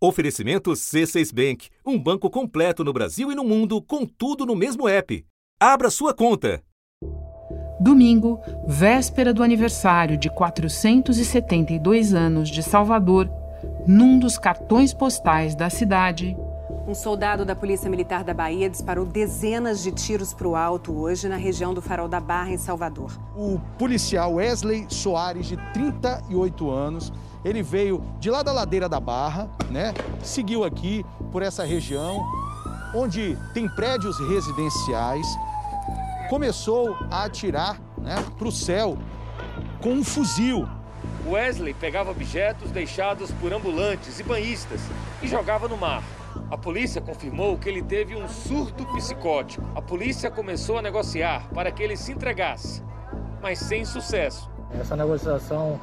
Oferecimento 0.00 0.70
C6 0.70 1.34
Bank, 1.34 1.70
um 1.84 1.98
banco 1.98 2.30
completo 2.30 2.84
no 2.84 2.92
Brasil 2.92 3.32
e 3.32 3.34
no 3.34 3.42
mundo, 3.42 3.82
com 3.82 4.06
tudo 4.06 4.46
no 4.46 4.54
mesmo 4.54 4.88
app. 4.88 5.26
Abra 5.58 5.90
sua 5.90 6.14
conta. 6.14 6.62
Domingo, 7.80 8.38
véspera 8.64 9.34
do 9.34 9.42
aniversário 9.42 10.16
de 10.16 10.30
472 10.30 12.14
anos 12.14 12.48
de 12.48 12.62
Salvador, 12.62 13.28
num 13.88 14.20
dos 14.20 14.38
cartões 14.38 14.94
postais 14.94 15.56
da 15.56 15.68
cidade. 15.68 16.36
Um 16.86 16.94
soldado 16.94 17.44
da 17.44 17.56
Polícia 17.56 17.90
Militar 17.90 18.22
da 18.22 18.32
Bahia 18.32 18.70
disparou 18.70 19.04
dezenas 19.04 19.82
de 19.82 19.90
tiros 19.90 20.32
para 20.32 20.46
o 20.46 20.54
alto 20.54 20.92
hoje 20.92 21.28
na 21.28 21.36
região 21.36 21.74
do 21.74 21.82
Farol 21.82 22.08
da 22.08 22.20
Barra, 22.20 22.52
em 22.52 22.56
Salvador. 22.56 23.18
O 23.36 23.58
policial 23.76 24.34
Wesley 24.34 24.86
Soares, 24.88 25.46
de 25.46 25.56
38 25.72 26.70
anos, 26.70 27.12
ele 27.48 27.62
veio 27.62 28.02
de 28.18 28.30
lá 28.30 28.42
da 28.42 28.52
ladeira 28.52 28.88
da 28.88 29.00
Barra, 29.00 29.48
né? 29.70 29.94
Seguiu 30.22 30.64
aqui 30.64 31.04
por 31.32 31.42
essa 31.42 31.64
região, 31.64 32.26
onde 32.94 33.36
tem 33.54 33.68
prédios 33.68 34.18
residenciais, 34.28 35.26
começou 36.28 36.96
a 37.10 37.24
atirar 37.24 37.80
né, 37.96 38.16
para 38.36 38.48
o 38.48 38.52
céu 38.52 38.98
com 39.80 39.92
um 39.92 40.04
fuzil. 40.04 40.68
Wesley 41.26 41.74
pegava 41.74 42.10
objetos 42.10 42.70
deixados 42.70 43.30
por 43.32 43.52
ambulantes 43.52 44.18
e 44.18 44.22
banhistas 44.22 44.80
e 45.22 45.28
jogava 45.28 45.68
no 45.68 45.76
mar. 45.76 46.02
A 46.50 46.56
polícia 46.56 47.00
confirmou 47.00 47.58
que 47.58 47.68
ele 47.68 47.82
teve 47.82 48.16
um 48.16 48.28
surto 48.28 48.84
psicótico. 48.94 49.64
A 49.74 49.82
polícia 49.82 50.30
começou 50.30 50.78
a 50.78 50.82
negociar 50.82 51.48
para 51.52 51.70
que 51.70 51.82
ele 51.82 51.96
se 51.96 52.12
entregasse, 52.12 52.82
mas 53.42 53.58
sem 53.58 53.84
sucesso. 53.84 54.50
Essa 54.80 54.96
negociação 54.96 55.80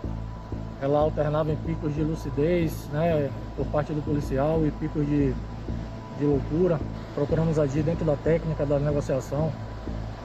ela 0.81 0.99
alternava 0.99 1.51
em 1.51 1.55
picos 1.55 1.93
de 1.95 2.03
lucidez, 2.03 2.87
né, 2.91 3.29
por 3.55 3.65
parte 3.67 3.93
do 3.93 4.01
policial 4.01 4.65
e 4.65 4.71
picos 4.71 5.05
de, 5.05 5.33
de 6.19 6.25
loucura. 6.25 6.79
Procuramos 7.13 7.57
agir 7.57 7.83
dentro 7.83 8.05
da 8.05 8.15
técnica 8.15 8.65
da 8.65 8.77
negociação, 8.77 9.51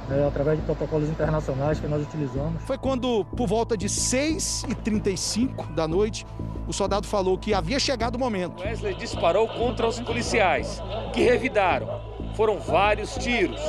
né, 0.09 0.27
através 0.27 0.59
de 0.59 0.65
protocolos 0.65 1.09
internacionais 1.09 1.79
que 1.79 1.87
nós 1.87 2.03
utilizamos. 2.03 2.63
Foi 2.65 2.77
quando, 2.77 3.25
por 3.37 3.47
volta 3.47 3.77
de 3.77 3.87
6h35 3.89 5.73
da 5.75 5.87
noite, 5.87 6.27
o 6.67 6.73
soldado 6.73 7.07
falou 7.07 7.39
que 7.39 7.55
havia 7.55 7.79
chegado 7.79 8.17
o 8.17 8.19
momento. 8.19 8.61
Wesley 8.63 8.95
disparou 8.95 9.47
contra 9.49 9.87
os 9.87 10.01
policiais, 10.01 10.83
que 11.13 11.23
revidaram. 11.23 12.01
Foram 12.35 12.59
vários 12.59 13.15
tiros. 13.15 13.61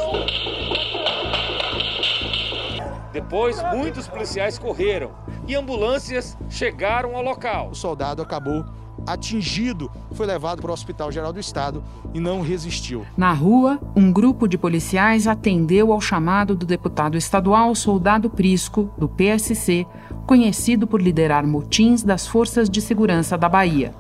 Depois, 3.12 3.62
muitos 3.74 4.08
policiais 4.08 4.58
correram 4.58 5.12
e 5.48 5.56
ambulâncias 5.56 6.38
chegaram 6.50 7.16
ao 7.16 7.24
local. 7.24 7.70
O 7.72 7.76
soldado 7.76 8.22
acabou 8.22 8.66
atingido, 9.06 9.90
foi 10.12 10.26
levado 10.26 10.62
para 10.62 10.72
o 10.72 10.74
Hospital 10.74 11.12
Geral 11.12 11.34
do 11.34 11.40
Estado 11.40 11.84
e 12.14 12.20
não 12.20 12.42
resistiu. 12.42 13.06
Na 13.18 13.34
rua, 13.34 13.80
um 13.96 14.12
grupo 14.12 14.48
de 14.48 14.58
policiais 14.58 15.28
atendeu 15.28 15.92
ao 15.92 16.02
chamado 16.02 16.56
do 16.56 16.66
deputado 16.66 17.18
estadual 17.18 17.74
Soldado 17.74 18.30
Prisco, 18.30 18.92
do 18.98 19.08
PSC, 19.08 19.86
conhecido 20.26 20.86
por 20.86 21.02
liderar 21.02 21.46
motins 21.46 22.04
das 22.04 22.28
forças 22.28 22.70
de 22.70 22.82
segurança 22.82 23.38
da 23.38 23.50
Bahia. 23.50 23.94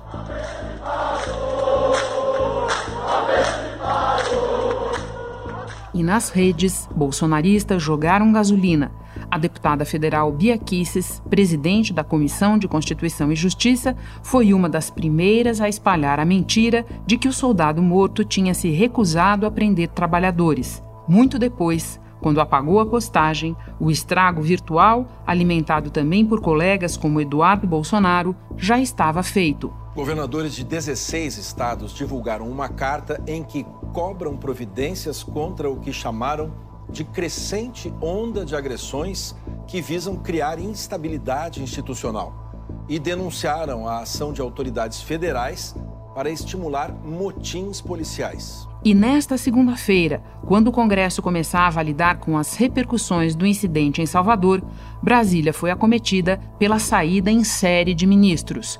E 5.94 6.04
nas 6.04 6.30
redes, 6.30 6.88
bolsonaristas 6.96 7.84
jogaram 7.84 8.32
gasolina. 8.32 8.92
A 9.32 9.38
deputada 9.38 9.86
federal 9.86 10.30
Bia 10.30 10.58
Kisses, 10.58 11.24
presidente 11.30 11.94
da 11.94 12.04
Comissão 12.04 12.58
de 12.58 12.68
Constituição 12.68 13.32
e 13.32 13.36
Justiça, 13.36 13.96
foi 14.22 14.54
uma 14.54 14.68
das 14.68 14.90
primeiras 14.90 15.62
a 15.62 15.70
espalhar 15.70 16.20
a 16.20 16.26
mentira 16.26 16.86
de 17.08 17.18
que 17.18 17.30
o 17.30 17.34
soldado 17.34 17.82
morto 17.82 18.26
tinha 18.26 18.54
se 18.54 18.70
recusado 18.70 19.46
a 19.46 19.52
prender 19.52 19.88
trabalhadores. 19.88 20.84
Muito 21.08 21.40
depois, 21.40 21.98
quando 22.20 22.42
apagou 22.42 22.82
a 22.82 22.86
postagem, 22.86 23.56
o 23.80 23.90
estrago 23.90 24.42
virtual, 24.42 25.08
alimentado 25.26 25.90
também 25.90 26.26
por 26.26 26.42
colegas 26.42 26.98
como 26.98 27.22
Eduardo 27.22 27.66
Bolsonaro, 27.66 28.36
já 28.58 28.82
estava 28.82 29.24
feito. 29.24 29.72
Governadores 29.96 30.54
de 30.54 30.66
16 30.66 31.38
estados 31.38 31.94
divulgaram 31.94 32.50
uma 32.50 32.68
carta 32.68 33.22
em 33.26 33.44
que 33.44 33.66
cobram 33.94 34.36
providências 34.36 35.24
contra 35.24 35.70
o 35.70 35.80
que 35.80 35.94
chamaram 35.94 36.52
de 36.92 37.04
crescente 37.04 37.94
onda 38.02 38.46
de 38.46 38.56
agressões 38.56 39.36
que 39.68 39.82
visam 39.82 40.16
criar 40.16 40.60
instabilidade 40.60 41.64
institucional 41.64 42.42
e 42.88 43.00
denunciaram 43.00 43.88
a 43.88 44.00
ação 44.00 44.34
de 44.34 44.42
autoridades 44.42 45.02
federais 45.02 45.76
para 46.14 46.30
estimular 46.30 46.94
motins 46.94 47.80
policiais. 47.80 48.68
E 48.84 48.94
nesta 48.94 49.38
segunda-feira, 49.38 50.24
quando 50.46 50.68
o 50.68 50.72
Congresso 50.72 51.22
começava 51.22 51.80
a 51.80 51.84
lidar 51.84 52.20
com 52.20 52.38
as 52.38 52.56
repercussões 52.56 53.36
do 53.36 53.46
incidente 53.46 54.02
em 54.02 54.06
Salvador, 54.06 54.62
Brasília 55.02 55.54
foi 55.54 55.72
acometida 55.72 56.40
pela 56.58 56.80
saída 56.80 57.32
em 57.32 57.44
série 57.44 57.94
de 57.94 58.08
ministros. 58.08 58.80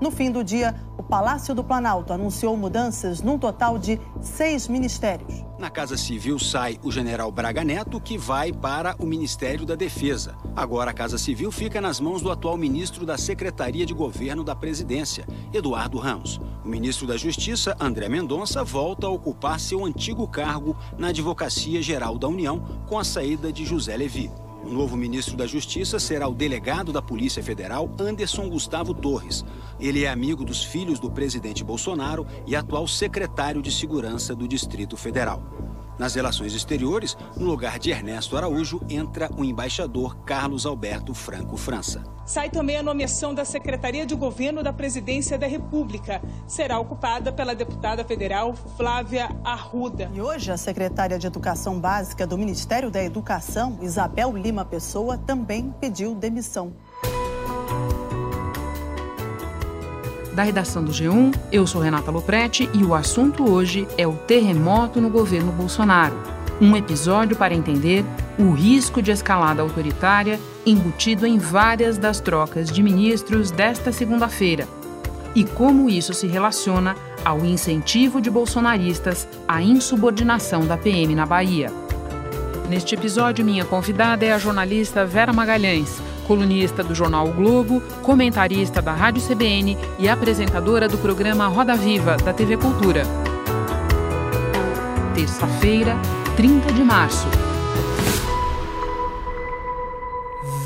No 0.00 0.12
fim 0.12 0.30
do 0.30 0.44
dia, 0.44 0.74
o 0.96 1.02
Palácio 1.02 1.54
do 1.54 1.64
Planalto 1.64 2.12
anunciou 2.12 2.56
mudanças 2.56 3.20
num 3.20 3.36
total 3.36 3.78
de 3.78 4.00
seis 4.20 4.68
ministérios. 4.68 5.44
Na 5.58 5.68
Casa 5.68 5.96
Civil 5.96 6.38
sai 6.38 6.78
o 6.84 6.92
general 6.92 7.32
Braga 7.32 7.64
Neto, 7.64 8.00
que 8.00 8.16
vai 8.16 8.52
para 8.52 8.94
o 9.00 9.06
Ministério 9.06 9.66
da 9.66 9.74
Defesa. 9.74 10.36
Agora 10.54 10.92
a 10.92 10.94
Casa 10.94 11.18
Civil 11.18 11.50
fica 11.50 11.80
nas 11.80 11.98
mãos 11.98 12.22
do 12.22 12.30
atual 12.30 12.56
ministro 12.56 13.04
da 13.04 13.18
Secretaria 13.18 13.84
de 13.84 13.92
Governo 13.92 14.44
da 14.44 14.54
Presidência, 14.54 15.26
Eduardo 15.52 15.98
Ramos. 15.98 16.40
O 16.64 16.68
ministro 16.68 17.06
da 17.06 17.16
Justiça, 17.16 17.76
André 17.80 18.08
Mendonça, 18.08 18.62
volta 18.62 19.08
a 19.08 19.10
ocupar 19.10 19.58
seu 19.58 19.84
antigo 19.84 20.28
cargo 20.28 20.76
na 20.96 21.08
Advocacia 21.08 21.82
Geral 21.82 22.16
da 22.16 22.28
União 22.28 22.60
com 22.86 22.98
a 22.98 23.04
saída 23.04 23.52
de 23.52 23.64
José 23.64 23.96
Levi. 23.96 24.30
O 24.64 24.70
novo 24.70 24.96
ministro 24.96 25.36
da 25.36 25.46
Justiça 25.46 25.98
será 25.98 26.28
o 26.28 26.34
delegado 26.34 26.92
da 26.92 27.00
Polícia 27.00 27.42
Federal, 27.42 27.90
Anderson 27.98 28.48
Gustavo 28.48 28.92
Torres. 28.92 29.44
Ele 29.78 30.04
é 30.04 30.08
amigo 30.08 30.44
dos 30.44 30.62
filhos 30.62 30.98
do 30.98 31.10
presidente 31.10 31.62
Bolsonaro 31.62 32.26
e 32.46 32.56
atual 32.56 32.86
secretário 32.86 33.62
de 33.62 33.70
Segurança 33.70 34.34
do 34.34 34.48
Distrito 34.48 34.96
Federal. 34.96 35.42
Nas 35.98 36.14
relações 36.14 36.54
exteriores, 36.54 37.16
no 37.36 37.44
lugar 37.44 37.78
de 37.78 37.90
Ernesto 37.90 38.36
Araújo, 38.36 38.80
entra 38.88 39.28
o 39.36 39.44
embaixador 39.44 40.16
Carlos 40.18 40.64
Alberto 40.64 41.12
Franco 41.12 41.56
França. 41.56 42.04
Sai 42.24 42.50
também 42.50 42.76
a 42.76 42.82
nomeação 42.82 43.34
da 43.34 43.44
Secretaria 43.44 44.06
de 44.06 44.14
Governo 44.14 44.62
da 44.62 44.72
Presidência 44.72 45.36
da 45.36 45.46
República. 45.46 46.22
Será 46.46 46.78
ocupada 46.78 47.32
pela 47.32 47.54
deputada 47.54 48.04
federal 48.04 48.54
Flávia 48.76 49.28
Arruda. 49.42 50.08
E 50.14 50.20
hoje, 50.20 50.52
a 50.52 50.56
secretária 50.56 51.18
de 51.18 51.26
Educação 51.26 51.80
Básica 51.80 52.26
do 52.26 52.38
Ministério 52.38 52.90
da 52.90 53.02
Educação, 53.02 53.78
Isabel 53.82 54.36
Lima 54.36 54.64
Pessoa, 54.64 55.18
também 55.18 55.74
pediu 55.80 56.14
demissão. 56.14 56.74
Da 60.38 60.44
redação 60.44 60.84
do 60.84 60.92
G1, 60.92 61.34
eu 61.50 61.66
sou 61.66 61.80
Renata 61.80 62.12
Loprete 62.12 62.70
e 62.72 62.84
o 62.84 62.94
assunto 62.94 63.50
hoje 63.50 63.88
é 63.98 64.06
o 64.06 64.12
terremoto 64.12 65.00
no 65.00 65.10
governo 65.10 65.50
Bolsonaro. 65.50 66.16
Um 66.60 66.76
episódio 66.76 67.34
para 67.34 67.56
entender 67.56 68.04
o 68.38 68.52
risco 68.52 69.02
de 69.02 69.10
escalada 69.10 69.62
autoritária 69.62 70.38
embutido 70.64 71.26
em 71.26 71.38
várias 71.38 71.98
das 71.98 72.20
trocas 72.20 72.70
de 72.70 72.84
ministros 72.84 73.50
desta 73.50 73.90
segunda-feira 73.90 74.68
e 75.34 75.42
como 75.42 75.90
isso 75.90 76.14
se 76.14 76.28
relaciona 76.28 76.94
ao 77.24 77.44
incentivo 77.44 78.20
de 78.20 78.30
bolsonaristas 78.30 79.26
à 79.48 79.60
insubordinação 79.60 80.64
da 80.68 80.78
PM 80.78 81.16
na 81.16 81.26
Bahia. 81.26 81.72
Neste 82.68 82.94
episódio, 82.94 83.44
minha 83.44 83.64
convidada 83.64 84.24
é 84.24 84.32
a 84.32 84.38
jornalista 84.38 85.04
Vera 85.04 85.32
Magalhães 85.32 86.00
colunista 86.28 86.84
do 86.84 86.94
jornal 86.94 87.26
o 87.26 87.32
Globo, 87.32 87.80
comentarista 88.02 88.82
da 88.82 88.92
Rádio 88.92 89.26
CBN 89.26 89.78
e 89.98 90.10
apresentadora 90.10 90.86
do 90.86 90.98
programa 90.98 91.48
Roda 91.48 91.74
Viva, 91.74 92.18
da 92.18 92.34
TV 92.34 92.58
Cultura. 92.58 93.02
Terça-feira, 95.14 95.96
30 96.36 96.72
de 96.74 96.84
março. 96.84 97.26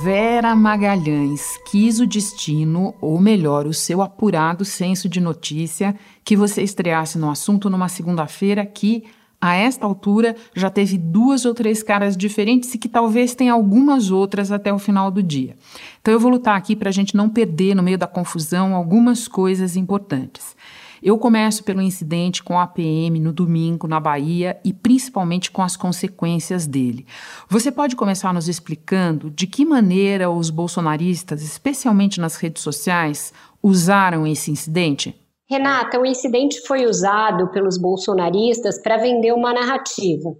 Vera 0.03 0.56
Magalhães 0.56 1.56
quis 1.70 2.00
o 2.00 2.06
destino, 2.09 2.93
ou 3.00 3.20
melhor, 3.20 3.64
o 3.64 3.73
seu 3.73 4.03
apurado 4.03 4.64
senso 4.64 5.09
de 5.09 5.20
notícia, 5.20 5.94
que 6.25 6.37
você 6.37 6.61
estreasse 6.61 7.17
no 7.17 7.31
assunto 7.31 7.70
numa 7.70 7.88
segunda-feira 7.88 8.67
que 8.67 9.05
a 9.43 9.56
esta 9.56 9.85
altura 9.85 10.37
já 10.55 10.71
teve 10.71 10.97
duas 10.97 11.44
ou 11.44 11.53
três 11.53 11.83
caras 11.83 12.17
diferentes 12.17 12.73
e 12.73 12.79
que 12.79 12.89
talvez 12.89 13.35
tenha 13.35 13.53
algumas 13.53 14.12
outras 14.12 14.53
até 14.53 14.73
o 14.73 14.79
final 14.79 15.11
do 15.11 15.21
dia. 15.21 15.56
Então 16.00 16.15
eu 16.15 16.21
vou 16.21 16.31
lutar 16.31 16.56
aqui 16.56 16.77
para 16.77 16.91
a 16.91 16.93
gente 16.93 17.17
não 17.17 17.29
perder 17.29 17.75
no 17.75 17.83
meio 17.83 17.99
da 17.99 18.06
confusão 18.06 18.73
algumas 18.73 19.27
coisas 19.27 19.75
importantes. 19.75 20.55
Eu 21.03 21.19
começo 21.19 21.65
pelo 21.65 21.83
incidente 21.83 22.41
com 22.41 22.61
a 22.61 22.69
PM 22.69 23.19
no 23.19 23.33
domingo 23.33 23.89
na 23.89 23.99
Bahia 23.99 24.61
e 24.65 24.73
principalmente 24.73 25.50
com 25.50 25.61
as 25.61 25.77
consequências 25.77 26.65
dele. 26.65 27.05
Você 27.49 27.73
pode 27.73 27.97
começar 27.97 28.33
nos 28.33 28.49
explicando 28.49 29.29
de 29.29 29.49
que 29.49 29.65
maneira 29.65 30.31
os 30.31 30.50
bolsonaristas, 30.50 31.43
especialmente 31.43 32.21
nas 32.21 32.37
redes 32.37 32.62
sociais, 32.62 33.33
usaram 33.61 34.25
esse 34.25 34.53
incidente? 34.53 35.21
Renata, 35.52 36.00
o 36.00 36.06
incidente 36.06 36.62
foi 36.66 36.87
usado 36.87 37.50
pelos 37.50 37.76
bolsonaristas 37.76 38.81
para 38.81 38.96
vender 38.96 39.34
uma 39.34 39.52
narrativa, 39.52 40.31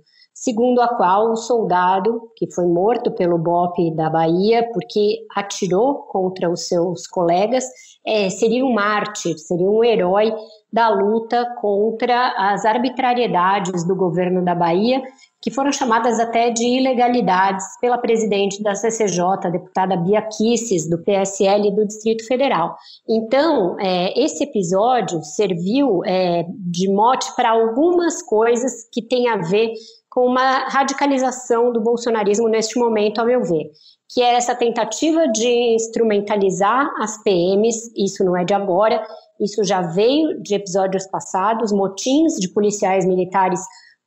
segundo 0.43 0.81
a 0.81 0.89
qual 0.89 1.31
o 1.31 1.37
soldado, 1.37 2.21
que 2.37 2.53
foi 2.53 2.67
morto 2.67 3.13
pelo 3.13 3.39
BOP 3.39 3.95
da 3.95 4.11
Bahia 4.11 4.69
porque 4.73 5.25
atirou 5.37 6.03
contra 6.09 6.51
os 6.51 6.67
seus 6.67 7.07
colegas, 7.07 7.65
é, 8.05 8.29
seria 8.29 8.67
um 8.67 8.73
mártir, 8.73 9.39
seria 9.39 9.71
um 9.71 9.85
herói 9.85 10.35
da 10.73 10.89
luta 10.89 11.47
contra 11.61 12.35
as 12.37 12.65
arbitrariedades 12.65 13.87
do 13.87 13.95
governo 13.95 14.45
da 14.45 14.53
Bahia, 14.53 15.01
que 15.41 15.51
foram 15.51 15.71
chamadas 15.71 16.19
até 16.19 16.51
de 16.51 16.65
ilegalidades 16.65 17.65
pela 17.81 17.99
presidente 17.99 18.61
da 18.63 18.75
CCJ, 18.75 19.21
a 19.45 19.51
deputada 19.51 19.97
Bia 19.97 20.23
Kisses, 20.23 20.89
do 20.89 20.99
PSL 21.05 21.71
do 21.71 21.87
Distrito 21.87 22.27
Federal. 22.27 22.75
Então, 23.09 23.77
é, 23.79 24.21
esse 24.21 24.43
episódio 24.43 25.23
serviu 25.23 26.05
é, 26.05 26.45
de 26.49 26.93
mote 26.93 27.33
para 27.37 27.51
algumas 27.51 28.23
coisas 28.23 28.89
que 28.93 29.03
têm 29.03 29.29
a 29.29 29.37
ver 29.37 29.73
com 30.13 30.27
uma 30.27 30.69
radicalização 30.69 31.73
do 31.73 31.81
bolsonarismo 31.81 32.49
neste 32.49 32.79
momento, 32.79 33.19
ao 33.19 33.27
meu 33.27 33.43
ver 33.43 33.71
que 34.13 34.21
é 34.21 34.35
essa 34.35 34.55
tentativa 34.55 35.27
de 35.29 35.75
instrumentalizar 35.75 36.87
as 37.01 37.23
PMs, 37.23 37.91
isso 37.97 38.23
não 38.23 38.37
é 38.37 38.45
de 38.45 38.53
agora, 38.53 39.03
isso 39.41 39.65
já 39.65 39.81
veio 39.81 40.41
de 40.43 40.55
episódios 40.55 41.07
passados, 41.07 41.73
motins 41.73 42.35
de 42.39 42.49
policiais 42.53 43.07
militares 43.07 43.61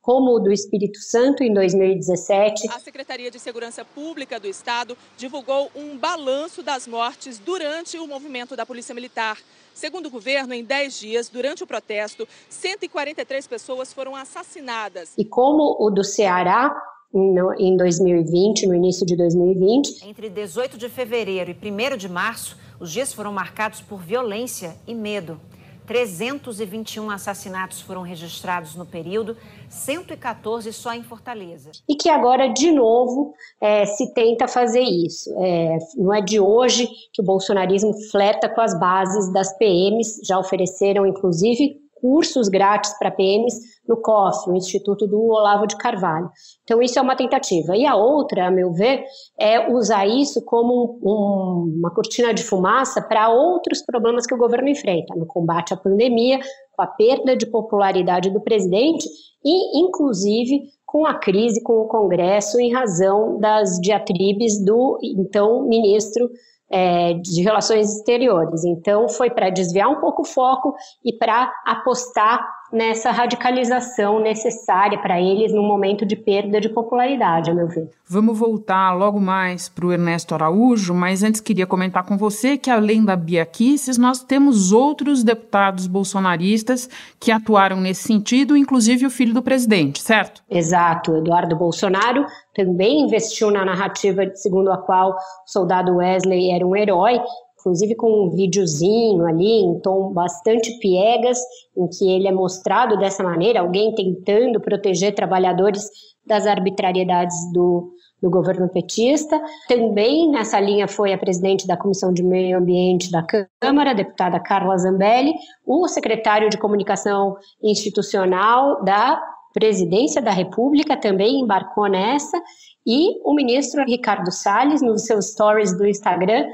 como 0.06 0.36
o 0.36 0.38
do 0.38 0.52
Espírito 0.52 1.00
Santo 1.00 1.42
em 1.42 1.52
2017. 1.52 2.68
A 2.68 2.78
Secretaria 2.78 3.28
de 3.28 3.40
Segurança 3.40 3.84
Pública 3.84 4.38
do 4.38 4.46
Estado 4.46 4.96
divulgou 5.16 5.68
um 5.74 5.98
balanço 5.98 6.62
das 6.62 6.86
mortes 6.86 7.40
durante 7.40 7.98
o 7.98 8.06
movimento 8.06 8.54
da 8.54 8.64
Polícia 8.64 8.94
Militar. 8.94 9.36
Segundo 9.74 10.06
o 10.06 10.10
governo, 10.10 10.54
em 10.54 10.62
10 10.62 11.00
dias, 11.00 11.28
durante 11.28 11.64
o 11.64 11.66
protesto, 11.66 12.26
143 12.48 13.48
pessoas 13.48 13.92
foram 13.92 14.14
assassinadas. 14.14 15.12
E 15.18 15.24
como 15.24 15.76
o 15.80 15.90
do 15.90 16.04
Ceará, 16.04 16.72
no, 17.12 17.52
em 17.58 17.76
2020, 17.76 18.68
no 18.68 18.76
início 18.76 19.04
de 19.04 19.16
2020. 19.16 20.06
Entre 20.06 20.30
18 20.30 20.78
de 20.78 20.88
fevereiro 20.88 21.50
e 21.50 21.54
1 21.54 21.96
de 21.96 22.08
março, 22.08 22.56
os 22.78 22.92
dias 22.92 23.12
foram 23.12 23.32
marcados 23.32 23.80
por 23.80 24.00
violência 24.00 24.76
e 24.86 24.94
medo. 24.94 25.40
321 25.86 27.10
assassinatos 27.10 27.80
foram 27.80 28.02
registrados 28.02 28.74
no 28.74 28.84
período, 28.84 29.36
114 29.68 30.72
só 30.72 30.92
em 30.92 31.02
Fortaleza. 31.02 31.70
E 31.88 31.94
que 31.94 32.08
agora, 32.08 32.48
de 32.48 32.70
novo, 32.70 33.34
é, 33.60 33.86
se 33.86 34.12
tenta 34.12 34.48
fazer 34.48 34.82
isso. 34.82 35.32
É, 35.38 35.78
não 35.96 36.12
é 36.12 36.20
de 36.20 36.40
hoje 36.40 36.88
que 37.12 37.22
o 37.22 37.24
bolsonarismo 37.24 37.94
fleta 38.10 38.48
com 38.48 38.60
as 38.60 38.78
bases 38.78 39.32
das 39.32 39.56
PMs, 39.56 40.20
já 40.24 40.38
ofereceram, 40.38 41.06
inclusive, 41.06 41.85
cursos 42.00 42.48
grátis 42.48 42.96
para 42.98 43.10
PMs 43.10 43.54
no 43.88 43.96
COF, 43.96 44.50
o 44.50 44.56
Instituto 44.56 45.06
do 45.06 45.20
Olavo 45.20 45.66
de 45.66 45.76
Carvalho. 45.76 46.30
Então, 46.64 46.82
isso 46.82 46.98
é 46.98 47.02
uma 47.02 47.16
tentativa. 47.16 47.76
E 47.76 47.86
a 47.86 47.94
outra, 47.94 48.48
a 48.48 48.50
meu 48.50 48.72
ver, 48.72 49.04
é 49.38 49.70
usar 49.70 50.06
isso 50.06 50.44
como 50.44 50.98
um, 51.02 51.78
uma 51.78 51.90
cortina 51.90 52.34
de 52.34 52.42
fumaça 52.42 53.00
para 53.00 53.28
outros 53.28 53.82
problemas 53.82 54.26
que 54.26 54.34
o 54.34 54.38
governo 54.38 54.68
enfrenta, 54.68 55.14
no 55.14 55.26
combate 55.26 55.72
à 55.72 55.76
pandemia, 55.76 56.40
com 56.74 56.82
a 56.82 56.86
perda 56.86 57.36
de 57.36 57.46
popularidade 57.46 58.30
do 58.30 58.40
presidente 58.40 59.08
e, 59.44 59.80
inclusive, 59.80 60.64
com 60.84 61.06
a 61.06 61.14
crise 61.14 61.62
com 61.62 61.80
o 61.80 61.88
Congresso 61.88 62.60
em 62.60 62.72
razão 62.72 63.38
das 63.38 63.78
diatribes 63.80 64.64
do 64.64 64.98
então 65.02 65.66
ministro 65.66 66.30
é, 66.70 67.14
de 67.14 67.42
relações 67.42 67.96
exteriores. 67.96 68.64
Então, 68.64 69.08
foi 69.08 69.30
para 69.30 69.50
desviar 69.50 69.88
um 69.88 70.00
pouco 70.00 70.22
o 70.22 70.24
foco 70.26 70.74
e 71.04 71.12
para 71.12 71.52
apostar 71.64 72.40
nessa 72.72 73.10
radicalização 73.10 74.20
necessária 74.20 74.98
para 74.98 75.20
eles 75.20 75.52
no 75.52 75.62
momento 75.62 76.04
de 76.04 76.16
perda 76.16 76.60
de 76.60 76.68
popularidade, 76.68 77.50
a 77.50 77.54
meu 77.54 77.68
ver. 77.68 77.90
Vamos 78.08 78.38
voltar 78.38 78.92
logo 78.92 79.20
mais 79.20 79.68
para 79.68 79.86
o 79.86 79.92
Ernesto 79.92 80.34
Araújo, 80.34 80.94
mas 80.94 81.22
antes 81.22 81.40
queria 81.40 81.66
comentar 81.66 82.04
com 82.04 82.16
você 82.16 82.56
que, 82.56 82.70
além 82.70 83.04
da 83.04 83.16
Bia 83.16 83.44
Kicis, 83.44 83.98
nós 83.98 84.22
temos 84.22 84.72
outros 84.72 85.24
deputados 85.24 85.86
bolsonaristas 85.86 86.88
que 87.18 87.32
atuaram 87.32 87.80
nesse 87.80 88.04
sentido, 88.04 88.56
inclusive 88.56 89.06
o 89.06 89.10
filho 89.10 89.34
do 89.34 89.42
presidente, 89.42 90.00
certo? 90.00 90.42
Exato. 90.48 91.16
Eduardo 91.16 91.56
Bolsonaro 91.56 92.24
também 92.54 93.00
investiu 93.00 93.50
na 93.50 93.64
narrativa 93.64 94.22
segundo 94.34 94.70
a 94.70 94.78
qual 94.78 95.10
o 95.10 95.16
soldado 95.44 95.96
Wesley 95.96 96.50
era 96.52 96.66
um 96.66 96.76
herói 96.76 97.20
inclusive 97.66 97.96
com 97.96 98.26
um 98.26 98.30
videozinho 98.30 99.26
ali 99.26 99.64
em 99.64 99.80
tom 99.80 100.12
bastante 100.12 100.78
piegas, 100.78 101.36
em 101.76 101.88
que 101.88 102.08
ele 102.08 102.28
é 102.28 102.32
mostrado 102.32 102.96
dessa 102.96 103.24
maneira, 103.24 103.60
alguém 103.60 103.92
tentando 103.92 104.60
proteger 104.60 105.12
trabalhadores 105.12 105.84
das 106.24 106.46
arbitrariedades 106.46 107.36
do, 107.52 107.90
do 108.22 108.30
governo 108.30 108.68
petista. 108.68 109.40
Também 109.66 110.30
nessa 110.30 110.60
linha 110.60 110.86
foi 110.86 111.12
a 111.12 111.18
presidente 111.18 111.66
da 111.66 111.76
Comissão 111.76 112.12
de 112.12 112.22
Meio 112.22 112.56
Ambiente 112.56 113.10
da 113.10 113.26
Câmara, 113.60 113.94
deputada 113.94 114.38
Carla 114.38 114.78
Zambelli, 114.78 115.34
o 115.66 115.88
secretário 115.88 116.48
de 116.48 116.58
Comunicação 116.58 117.34
Institucional 117.60 118.84
da 118.84 119.20
Presidência 119.52 120.22
da 120.22 120.30
República 120.30 120.96
também 120.96 121.40
embarcou 121.40 121.88
nessa, 121.88 122.40
e 122.86 123.18
o 123.24 123.34
ministro 123.34 123.84
Ricardo 123.84 124.30
Salles, 124.30 124.80
nos 124.80 125.04
seus 125.04 125.32
stories 125.32 125.76
do 125.76 125.84
Instagram, 125.84 126.46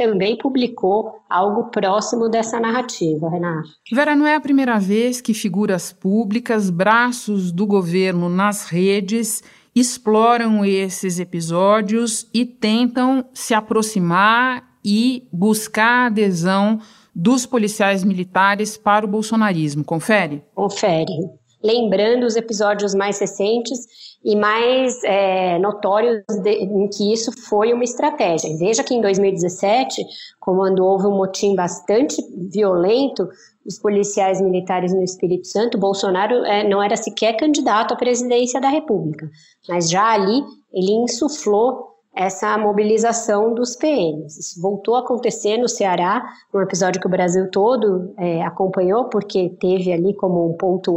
também 0.00 0.34
publicou 0.34 1.20
algo 1.28 1.64
próximo 1.64 2.26
dessa 2.26 2.58
narrativa, 2.58 3.28
Renato. 3.28 3.68
Vera, 3.92 4.16
não 4.16 4.26
é 4.26 4.34
a 4.34 4.40
primeira 4.40 4.78
vez 4.78 5.20
que 5.20 5.34
figuras 5.34 5.92
públicas, 5.92 6.70
braços 6.70 7.52
do 7.52 7.66
governo 7.66 8.30
nas 8.30 8.64
redes, 8.64 9.42
exploram 9.76 10.64
esses 10.64 11.20
episódios 11.20 12.26
e 12.32 12.46
tentam 12.46 13.26
se 13.34 13.52
aproximar 13.52 14.64
e 14.82 15.28
buscar 15.30 16.04
a 16.04 16.06
adesão 16.06 16.80
dos 17.14 17.44
policiais 17.44 18.02
militares 18.02 18.78
para 18.78 19.04
o 19.04 19.08
bolsonarismo. 19.08 19.84
Confere? 19.84 20.42
Confere. 20.54 21.12
Lembrando 21.62 22.24
os 22.24 22.36
episódios 22.36 22.94
mais 22.94 23.20
recentes 23.20 24.09
e 24.22 24.36
mais 24.36 25.02
é, 25.04 25.58
notórios 25.58 26.22
de, 26.42 26.50
em 26.50 26.88
que 26.88 27.12
isso 27.12 27.32
foi 27.48 27.72
uma 27.72 27.84
estratégia. 27.84 28.54
Veja 28.58 28.84
que 28.84 28.94
em 28.94 29.00
2017, 29.00 30.04
quando 30.38 30.84
houve 30.84 31.06
um 31.06 31.16
motim 31.16 31.54
bastante 31.54 32.16
violento 32.50 33.28
dos 33.64 33.78
policiais 33.78 34.40
militares 34.40 34.92
no 34.92 35.02
Espírito 35.02 35.46
Santo, 35.46 35.78
Bolsonaro 35.78 36.44
é, 36.44 36.68
não 36.68 36.82
era 36.82 36.96
sequer 36.96 37.34
candidato 37.36 37.94
à 37.94 37.96
presidência 37.96 38.60
da 38.60 38.68
República, 38.68 39.30
mas 39.68 39.88
já 39.88 40.12
ali 40.12 40.42
ele 40.72 40.92
insuflou 40.92 41.90
essa 42.14 42.58
mobilização 42.58 43.54
dos 43.54 43.76
PMs. 43.76 44.38
Isso 44.38 44.60
voltou 44.60 44.96
a 44.96 45.00
acontecer 45.00 45.56
no 45.56 45.68
Ceará, 45.68 46.22
um 46.52 46.60
episódio 46.60 47.00
que 47.00 47.06
o 47.06 47.10
Brasil 47.10 47.48
todo 47.50 48.12
é, 48.18 48.42
acompanhou, 48.42 49.04
porque 49.04 49.50
teve 49.60 49.92
ali 49.92 50.12
como 50.14 50.50
um 50.50 50.54
ponto 50.54 50.96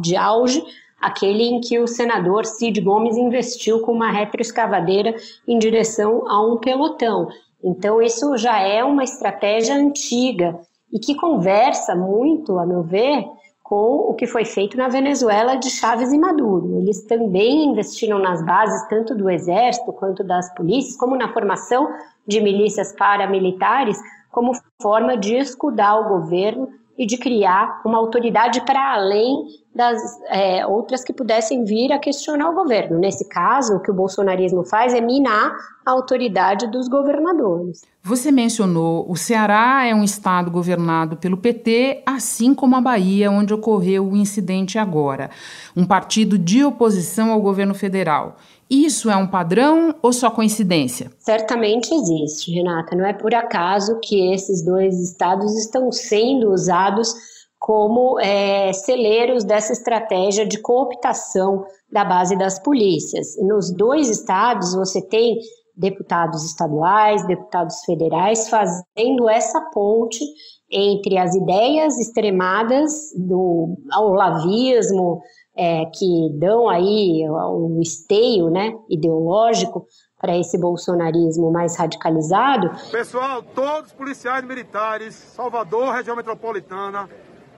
de 0.00 0.16
auge 0.16 0.62
aquele 1.02 1.42
em 1.42 1.60
que 1.60 1.78
o 1.78 1.86
senador 1.86 2.46
Cid 2.46 2.80
Gomes 2.80 3.16
investiu 3.16 3.80
com 3.80 3.92
uma 3.92 4.10
retroescavadeira 4.10 5.14
em 5.46 5.58
direção 5.58 6.24
a 6.28 6.40
um 6.40 6.58
pelotão. 6.58 7.28
Então, 7.62 8.00
isso 8.00 8.36
já 8.36 8.60
é 8.60 8.82
uma 8.82 9.04
estratégia 9.04 9.74
antiga 9.74 10.58
e 10.92 10.98
que 10.98 11.14
conversa 11.14 11.94
muito, 11.94 12.58
a 12.58 12.66
meu 12.66 12.82
ver, 12.82 13.24
com 13.62 14.10
o 14.10 14.14
que 14.14 14.26
foi 14.26 14.44
feito 14.44 14.76
na 14.76 14.88
Venezuela 14.88 15.56
de 15.56 15.70
Chávez 15.70 16.12
e 16.12 16.18
Maduro. 16.18 16.78
Eles 16.78 17.04
também 17.06 17.70
investiram 17.70 18.18
nas 18.18 18.44
bases 18.44 18.86
tanto 18.88 19.14
do 19.14 19.30
exército 19.30 19.92
quanto 19.92 20.22
das 20.22 20.52
polícias, 20.54 20.96
como 20.96 21.16
na 21.16 21.32
formação 21.32 21.88
de 22.26 22.40
milícias 22.40 22.92
paramilitares, 22.92 23.98
como 24.30 24.52
forma 24.80 25.16
de 25.16 25.36
escudar 25.36 25.96
o 26.00 26.08
governo 26.08 26.68
e 26.96 27.06
de 27.06 27.16
criar 27.16 27.80
uma 27.84 27.98
autoridade 27.98 28.60
para 28.64 28.94
além 28.94 29.46
das 29.74 29.98
é, 30.28 30.66
outras 30.66 31.02
que 31.02 31.12
pudessem 31.12 31.64
vir 31.64 31.92
a 31.92 31.98
questionar 31.98 32.50
o 32.50 32.54
governo. 32.54 32.98
Nesse 32.98 33.26
caso, 33.28 33.76
o 33.76 33.80
que 33.80 33.90
o 33.90 33.94
bolsonarismo 33.94 34.64
faz 34.64 34.92
é 34.92 35.00
minar 35.00 35.56
a 35.84 35.90
autoridade 35.90 36.66
dos 36.70 36.88
governadores. 36.88 37.82
Você 38.02 38.30
mencionou 38.30 39.06
o 39.08 39.16
Ceará 39.16 39.86
é 39.86 39.94
um 39.94 40.04
estado 40.04 40.50
governado 40.50 41.16
pelo 41.16 41.36
PT, 41.36 42.02
assim 42.04 42.54
como 42.54 42.76
a 42.76 42.80
Bahia, 42.80 43.30
onde 43.30 43.54
ocorreu 43.54 44.06
o 44.08 44.16
incidente 44.16 44.78
agora, 44.78 45.30
um 45.74 45.86
partido 45.86 46.36
de 46.36 46.62
oposição 46.64 47.32
ao 47.32 47.40
governo 47.40 47.74
federal. 47.74 48.36
Isso 48.74 49.10
é 49.10 49.16
um 49.16 49.26
padrão 49.26 49.94
ou 50.00 50.14
só 50.14 50.30
coincidência? 50.30 51.10
Certamente 51.18 51.92
existe, 51.92 52.50
Renata. 52.50 52.96
Não 52.96 53.04
é 53.04 53.12
por 53.12 53.34
acaso 53.34 54.00
que 54.02 54.32
esses 54.32 54.64
dois 54.64 54.98
estados 54.98 55.54
estão 55.58 55.92
sendo 55.92 56.50
usados 56.50 57.12
como 57.58 58.18
é, 58.18 58.72
celeiros 58.72 59.44
dessa 59.44 59.74
estratégia 59.74 60.46
de 60.46 60.56
cooptação 60.56 61.66
da 61.92 62.02
base 62.02 62.34
das 62.34 62.58
polícias. 62.58 63.36
Nos 63.42 63.70
dois 63.76 64.08
estados, 64.08 64.74
você 64.74 65.06
tem 65.06 65.36
deputados 65.76 66.42
estaduais, 66.42 67.26
deputados 67.26 67.76
federais, 67.84 68.48
fazendo 68.48 69.28
essa 69.28 69.60
ponte 69.70 70.24
entre 70.70 71.18
as 71.18 71.34
ideias 71.34 71.98
extremadas 71.98 73.10
do 73.18 73.76
olavismo, 73.94 75.20
é, 75.56 75.84
que 75.86 76.30
dão 76.38 76.68
aí 76.68 77.24
um 77.28 77.80
esteio 77.80 78.50
né, 78.50 78.72
ideológico 78.88 79.86
para 80.18 80.36
esse 80.38 80.58
bolsonarismo 80.58 81.50
mais 81.50 81.76
radicalizado. 81.76 82.70
Pessoal, 82.90 83.42
todos 83.42 83.90
os 83.90 83.92
policiais 83.92 84.44
militares, 84.44 85.14
Salvador, 85.14 85.92
região 85.92 86.16
metropolitana, 86.16 87.08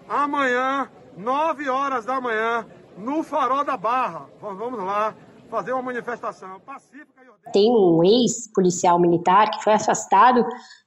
amanhã, 0.08 0.88
9 1.16 1.68
horas 1.68 2.04
da 2.04 2.20
manhã, 2.20 2.66
no 2.96 3.22
Farol 3.22 3.64
da 3.64 3.76
Barra. 3.76 4.26
Vamos 4.40 4.82
lá 4.82 5.14
fazer 5.48 5.72
uma 5.72 5.82
manifestação 5.82 6.58
pacífica 6.60 7.20
e 7.22 7.52
Tem 7.52 7.70
um 7.70 8.02
ex-policial 8.02 8.98
militar 8.98 9.50
que 9.50 9.62
foi 9.62 9.74
afastado 9.74 10.44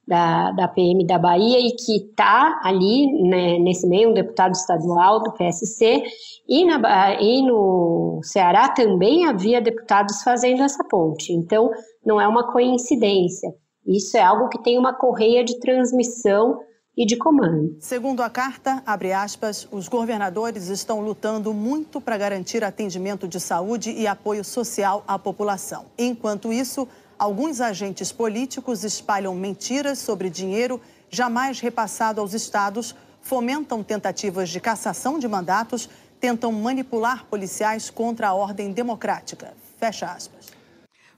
da, 0.07 0.51
da 0.51 0.67
PM 0.69 1.05
da 1.05 1.19
Bahia 1.19 1.59
e 1.59 1.71
que 1.75 1.97
está 1.97 2.61
ali 2.63 3.11
né, 3.23 3.59
nesse 3.59 3.85
meio, 3.87 4.11
um 4.11 4.13
deputado 4.13 4.53
estadual 4.53 5.21
do 5.21 5.33
PSC, 5.33 6.03
e, 6.47 6.65
na, 6.65 7.21
e 7.21 7.41
no 7.41 8.21
Ceará 8.23 8.69
também 8.69 9.25
havia 9.25 9.61
deputados 9.61 10.23
fazendo 10.23 10.63
essa 10.63 10.83
ponte. 10.85 11.33
Então, 11.33 11.69
não 12.05 12.21
é 12.21 12.27
uma 12.27 12.51
coincidência. 12.51 13.53
Isso 13.85 14.15
é 14.15 14.21
algo 14.21 14.47
que 14.47 14.61
tem 14.63 14.77
uma 14.77 14.93
correia 14.93 15.43
de 15.43 15.59
transmissão 15.59 16.59
e 16.95 17.05
de 17.05 17.15
comando. 17.15 17.77
Segundo 17.79 18.21
a 18.21 18.29
carta, 18.29 18.81
abre 18.85 19.13
aspas, 19.13 19.67
os 19.71 19.87
governadores 19.87 20.67
estão 20.69 20.99
lutando 20.99 21.53
muito 21.53 22.01
para 22.01 22.17
garantir 22.17 22.63
atendimento 22.63 23.27
de 23.27 23.39
saúde 23.39 23.91
e 23.91 24.07
apoio 24.07 24.43
social 24.43 25.03
à 25.07 25.19
população. 25.19 25.85
Enquanto 25.97 26.51
isso, 26.51 26.87
alguns 27.17 27.61
agentes 27.61 28.11
políticos 28.11 28.83
espalham 28.83 29.35
mentiras 29.35 29.99
sobre 29.99 30.29
dinheiro 30.29 30.81
jamais 31.09 31.59
repassado 31.59 32.21
aos 32.21 32.33
estados, 32.33 32.95
fomentam 33.21 33.83
tentativas 33.83 34.49
de 34.49 34.59
cassação 34.59 35.17
de 35.19 35.27
mandatos, 35.27 35.89
tentam 36.19 36.51
manipular 36.51 37.25
policiais 37.25 37.89
contra 37.89 38.29
a 38.29 38.33
ordem 38.33 38.71
democrática. 38.71 39.53
Fecha 39.79 40.07
aspas. 40.07 40.56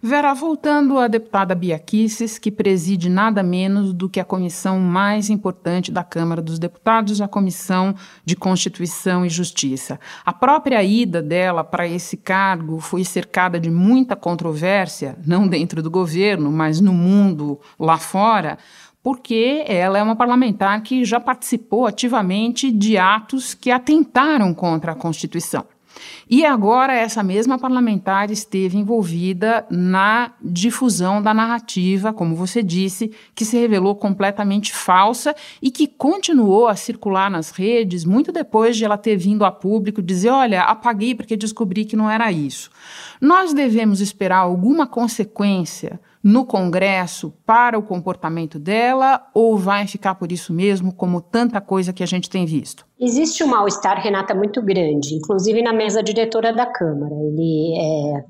Vera, 0.01 0.33
voltando 0.33 0.97
à 0.97 1.09
deputada 1.09 1.53
Bia 1.53 1.77
Kicis, 1.77 2.39
que 2.39 2.49
preside 2.49 3.09
nada 3.09 3.43
menos 3.43 3.91
do 3.91 4.07
que 4.07 4.21
a 4.21 4.23
comissão 4.23 4.79
mais 4.79 5.29
importante 5.29 5.91
da 5.91 6.05
Câmara 6.05 6.41
dos 6.41 6.57
Deputados, 6.57 7.19
a 7.19 7.27
Comissão 7.27 7.93
de 8.23 8.33
Constituição 8.33 9.25
e 9.25 9.29
Justiça. 9.29 9.99
A 10.25 10.31
própria 10.31 10.81
ida 10.81 11.21
dela 11.21 11.65
para 11.65 11.85
esse 11.85 12.15
cargo 12.15 12.79
foi 12.79 13.03
cercada 13.03 13.59
de 13.59 13.69
muita 13.69 14.15
controvérsia, 14.15 15.17
não 15.27 15.45
dentro 15.45 15.83
do 15.83 15.91
governo, 15.91 16.49
mas 16.49 16.79
no 16.79 16.93
mundo 16.93 17.59
lá 17.77 17.97
fora, 17.97 18.57
porque 19.03 19.65
ela 19.67 19.99
é 19.99 20.03
uma 20.03 20.15
parlamentar 20.15 20.81
que 20.81 21.03
já 21.03 21.19
participou 21.19 21.85
ativamente 21.85 22.71
de 22.71 22.97
atos 22.97 23.53
que 23.53 23.69
atentaram 23.69 24.53
contra 24.53 24.93
a 24.93 24.95
Constituição. 24.95 25.65
E 26.29 26.45
agora 26.45 26.93
essa 26.93 27.23
mesma 27.23 27.57
parlamentar 27.57 28.31
esteve 28.31 28.77
envolvida 28.77 29.65
na 29.69 30.31
difusão 30.41 31.21
da 31.21 31.33
narrativa, 31.33 32.13
como 32.13 32.35
você 32.35 32.61
disse, 32.61 33.11
que 33.33 33.45
se 33.45 33.57
revelou 33.57 33.95
completamente 33.95 34.73
falsa 34.73 35.35
e 35.61 35.71
que 35.71 35.87
continuou 35.87 36.67
a 36.67 36.75
circular 36.75 37.29
nas 37.29 37.51
redes 37.51 38.05
muito 38.05 38.31
depois 38.31 38.77
de 38.77 38.85
ela 38.85 38.97
ter 38.97 39.17
vindo 39.17 39.45
a 39.45 39.51
público 39.51 40.01
dizer: 40.01 40.29
olha, 40.29 40.63
apaguei 40.63 41.15
porque 41.15 41.37
descobri 41.37 41.85
que 41.85 41.95
não 41.95 42.09
era 42.09 42.31
isso. 42.31 42.69
Nós 43.19 43.53
devemos 43.53 44.01
esperar 44.01 44.37
alguma 44.37 44.87
consequência 44.87 45.99
no 46.23 46.45
Congresso 46.45 47.33
para 47.45 47.77
o 47.77 47.83
comportamento 47.83 48.59
dela 48.59 49.27
ou 49.33 49.57
vai 49.57 49.87
ficar 49.87 50.15
por 50.15 50.31
isso 50.31 50.53
mesmo, 50.53 50.93
como 50.93 51.21
tanta 51.21 51.61
coisa 51.61 51.93
que 51.93 52.03
a 52.03 52.05
gente 52.05 52.29
tem 52.29 52.45
visto? 52.45 52.85
Existe 52.99 53.43
um 53.43 53.47
mal-estar, 53.47 54.01
Renata, 54.01 54.35
muito 54.35 54.61
grande, 54.61 55.15
inclusive 55.15 55.61
na 55.61 55.71
mesa 55.71 56.03
diretora 56.03 56.53
da 56.53 56.65
Câmara. 56.65 57.15
Ele 57.15 57.77
é, 57.77 58.23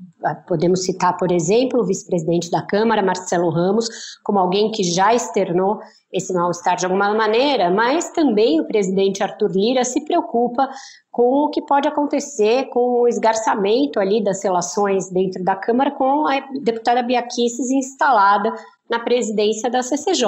podemos 0.46 0.84
citar, 0.84 1.16
por 1.16 1.32
exemplo, 1.32 1.80
o 1.80 1.86
vice-presidente 1.86 2.50
da 2.50 2.62
Câmara, 2.62 3.02
Marcelo 3.02 3.50
Ramos, 3.50 3.88
como 4.22 4.38
alguém 4.38 4.70
que 4.70 4.82
já 4.82 5.14
externou 5.14 5.78
esse 6.12 6.32
mal-estar 6.32 6.76
de 6.76 6.84
alguma 6.84 7.14
maneira, 7.14 7.70
mas 7.70 8.10
também 8.10 8.60
o 8.60 8.66
presidente 8.66 9.22
Arthur 9.22 9.50
Lira 9.52 9.84
se 9.84 10.04
preocupa 10.04 10.68
com 11.10 11.44
o 11.44 11.50
que 11.50 11.62
pode 11.62 11.88
acontecer 11.88 12.64
com 12.70 13.02
o 13.02 13.08
esgarçamento 13.08 14.00
ali 14.00 14.22
das 14.22 14.42
relações 14.42 15.10
dentro 15.10 15.42
da 15.44 15.54
Câmara 15.54 15.92
com 15.92 16.26
a 16.26 16.40
deputada 16.62 17.02
Bia 17.02 17.24
instalada 17.72 18.52
na 18.90 18.98
presidência 18.98 19.70
da 19.70 19.82
CCJ. 19.82 20.26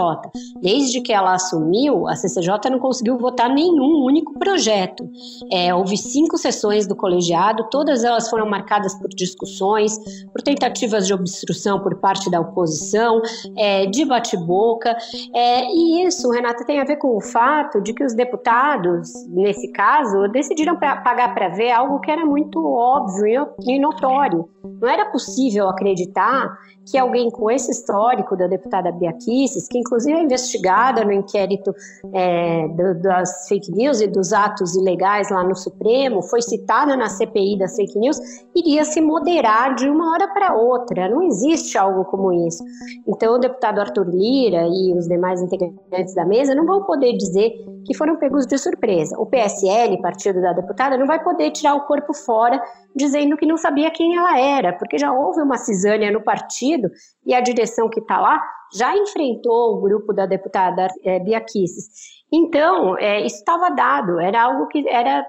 Desde 0.61 1.00
que 1.00 1.12
ela 1.12 1.35
assumiu, 1.35 2.07
a 2.07 2.14
CCJ 2.14 2.71
não 2.71 2.78
conseguiu 2.78 3.19
votar 3.19 3.50
nenhum 3.50 4.04
único 4.04 4.38
projeto. 4.38 5.09
É, 5.50 5.75
houve 5.75 5.97
cinco 5.97 6.38
sessões 6.38 6.87
do 6.87 6.95
colegiado, 6.95 7.69
todas 7.71 8.04
elas 8.04 8.31
foram 8.31 8.49
marcadas 8.49 8.95
por 8.95 9.09
discussões, 9.09 9.99
por 10.33 10.40
tentativas 10.42 11.07
de 11.07 11.12
obstrução 11.12 11.81
por 11.81 11.97
parte 11.97 12.31
da 12.31 12.40
oposição, 12.40 13.21
é, 13.57 13.87
de 13.87 14.04
bate-boca. 14.04 14.97
É, 15.35 15.64
e 15.66 16.07
isso, 16.07 16.31
Renata, 16.31 16.64
tem 16.64 16.81
a 16.81 16.85
ver 16.85 16.97
com 16.97 17.16
o 17.16 17.21
fato 17.21 17.81
de 17.81 17.92
que 17.92 18.04
os 18.04 18.14
deputados, 18.14 19.11
nesse 19.28 19.73
caso, 19.73 20.28
decidiram 20.28 20.76
pra, 20.76 20.97
pagar 20.97 21.35
para 21.35 21.49
ver 21.49 21.73
algo 21.73 22.00
que 22.00 22.11
era 22.11 22.25
muito 22.25 22.64
óbvio 22.64 23.49
e 23.66 23.81
notório. 23.81 24.49
Não 24.81 24.88
era 24.88 25.07
possível 25.07 25.69
acreditar 25.69 26.57
que 26.88 26.99
alguém 26.99 27.31
com 27.31 27.50
esse 27.50 27.71
histórico 27.71 28.37
da 28.37 28.47
deputada 28.52 28.92
Bia 28.92 29.12
que 29.12 29.78
inclusive 29.78 30.16
é 30.16 30.23
investigada 30.23 31.04
no 31.04 31.12
inquérito 31.12 31.75
é, 32.12 32.68
do, 32.68 33.00
das 33.00 33.49
fake 33.49 33.71
news 33.73 34.00
e 34.00 34.06
dos 34.06 34.32
atos 34.32 34.76
ilegais 34.76 35.30
lá 35.30 35.42
no 35.42 35.54
Supremo, 35.54 36.23
foi 36.23 36.42
citada 36.42 36.97
na 36.97 37.09
CPI 37.09 37.59
das 37.59 37.76
fake 37.76 37.99
news, 37.99 38.18
iria 38.54 38.85
se 38.85 39.00
moderar 39.00 39.75
de 39.75 39.88
uma 39.88 40.12
hora 40.12 40.28
para 40.28 40.54
outra. 40.54 41.09
Não 41.09 41.23
existe 41.23 41.78
algo 41.78 42.04
como 42.04 42.32
isso. 42.32 42.62
Então, 43.06 43.35
o 43.35 43.38
deputado 43.38 43.80
Arthur 43.80 44.09
Lira 44.09 44.66
e 44.66 44.94
os 44.94 45.06
demais 45.06 45.40
integrantes 45.40 46.14
da 46.14 46.25
mesa 46.25 46.54
não 46.54 46.66
vão 46.66 46.85
poder 46.85 47.16
dizer 47.16 47.52
que 47.85 47.94
foram 47.94 48.16
pegos 48.16 48.47
de 48.47 48.59
surpresa. 48.59 49.18
O 49.18 49.26
PSL, 49.26 50.00
partido 50.00 50.40
da 50.40 50.52
deputada, 50.52 50.97
não 50.97 51.06
vai 51.06 51.23
poder 51.23 51.50
tirar 51.50 51.75
o 51.75 51.87
corpo 51.87 52.14
fora 52.14 52.62
dizendo 52.94 53.37
que 53.37 53.47
não 53.47 53.56
sabia 53.56 53.90
quem 53.90 54.16
ela 54.16 54.38
era, 54.38 54.73
porque 54.73 54.99
já 54.99 55.12
houve 55.12 55.40
uma 55.40 55.56
cisânia 55.56 56.11
no 56.11 56.21
partido 56.21 56.90
e 57.26 57.35
a 57.35 57.40
direção 57.40 57.88
que 57.88 58.00
está 58.00 58.21
lá 58.21 58.41
já 58.75 58.96
enfrentou 58.96 59.76
o 59.76 59.80
grupo 59.80 60.12
da 60.12 60.26
deputada 60.26 60.88
é, 61.04 61.18
Bia 61.20 61.40
Kicis. 61.40 62.22
Então, 62.32 62.96
é, 62.99 63.25
isso 63.25 63.37
estava 63.37 63.70
dado, 63.70 64.18
era 64.18 64.42
algo 64.42 64.66
que 64.68 64.88
era 64.88 65.25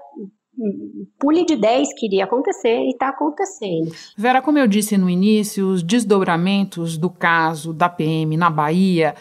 pule 1.18 1.44
de 1.44 1.56
10 1.56 1.88
que 1.98 2.06
iria 2.06 2.24
acontecer 2.24 2.78
e 2.78 2.90
está 2.90 3.08
acontecendo. 3.08 3.92
Vera, 4.16 4.40
como 4.40 4.58
eu 4.58 4.66
disse 4.66 4.96
no 4.96 5.10
início, 5.10 5.66
os 5.66 5.82
desdobramentos 5.82 6.96
do 6.96 7.10
caso 7.10 7.72
da 7.72 7.88
PM 7.88 8.36
na 8.36 8.50
Bahia 8.50 9.14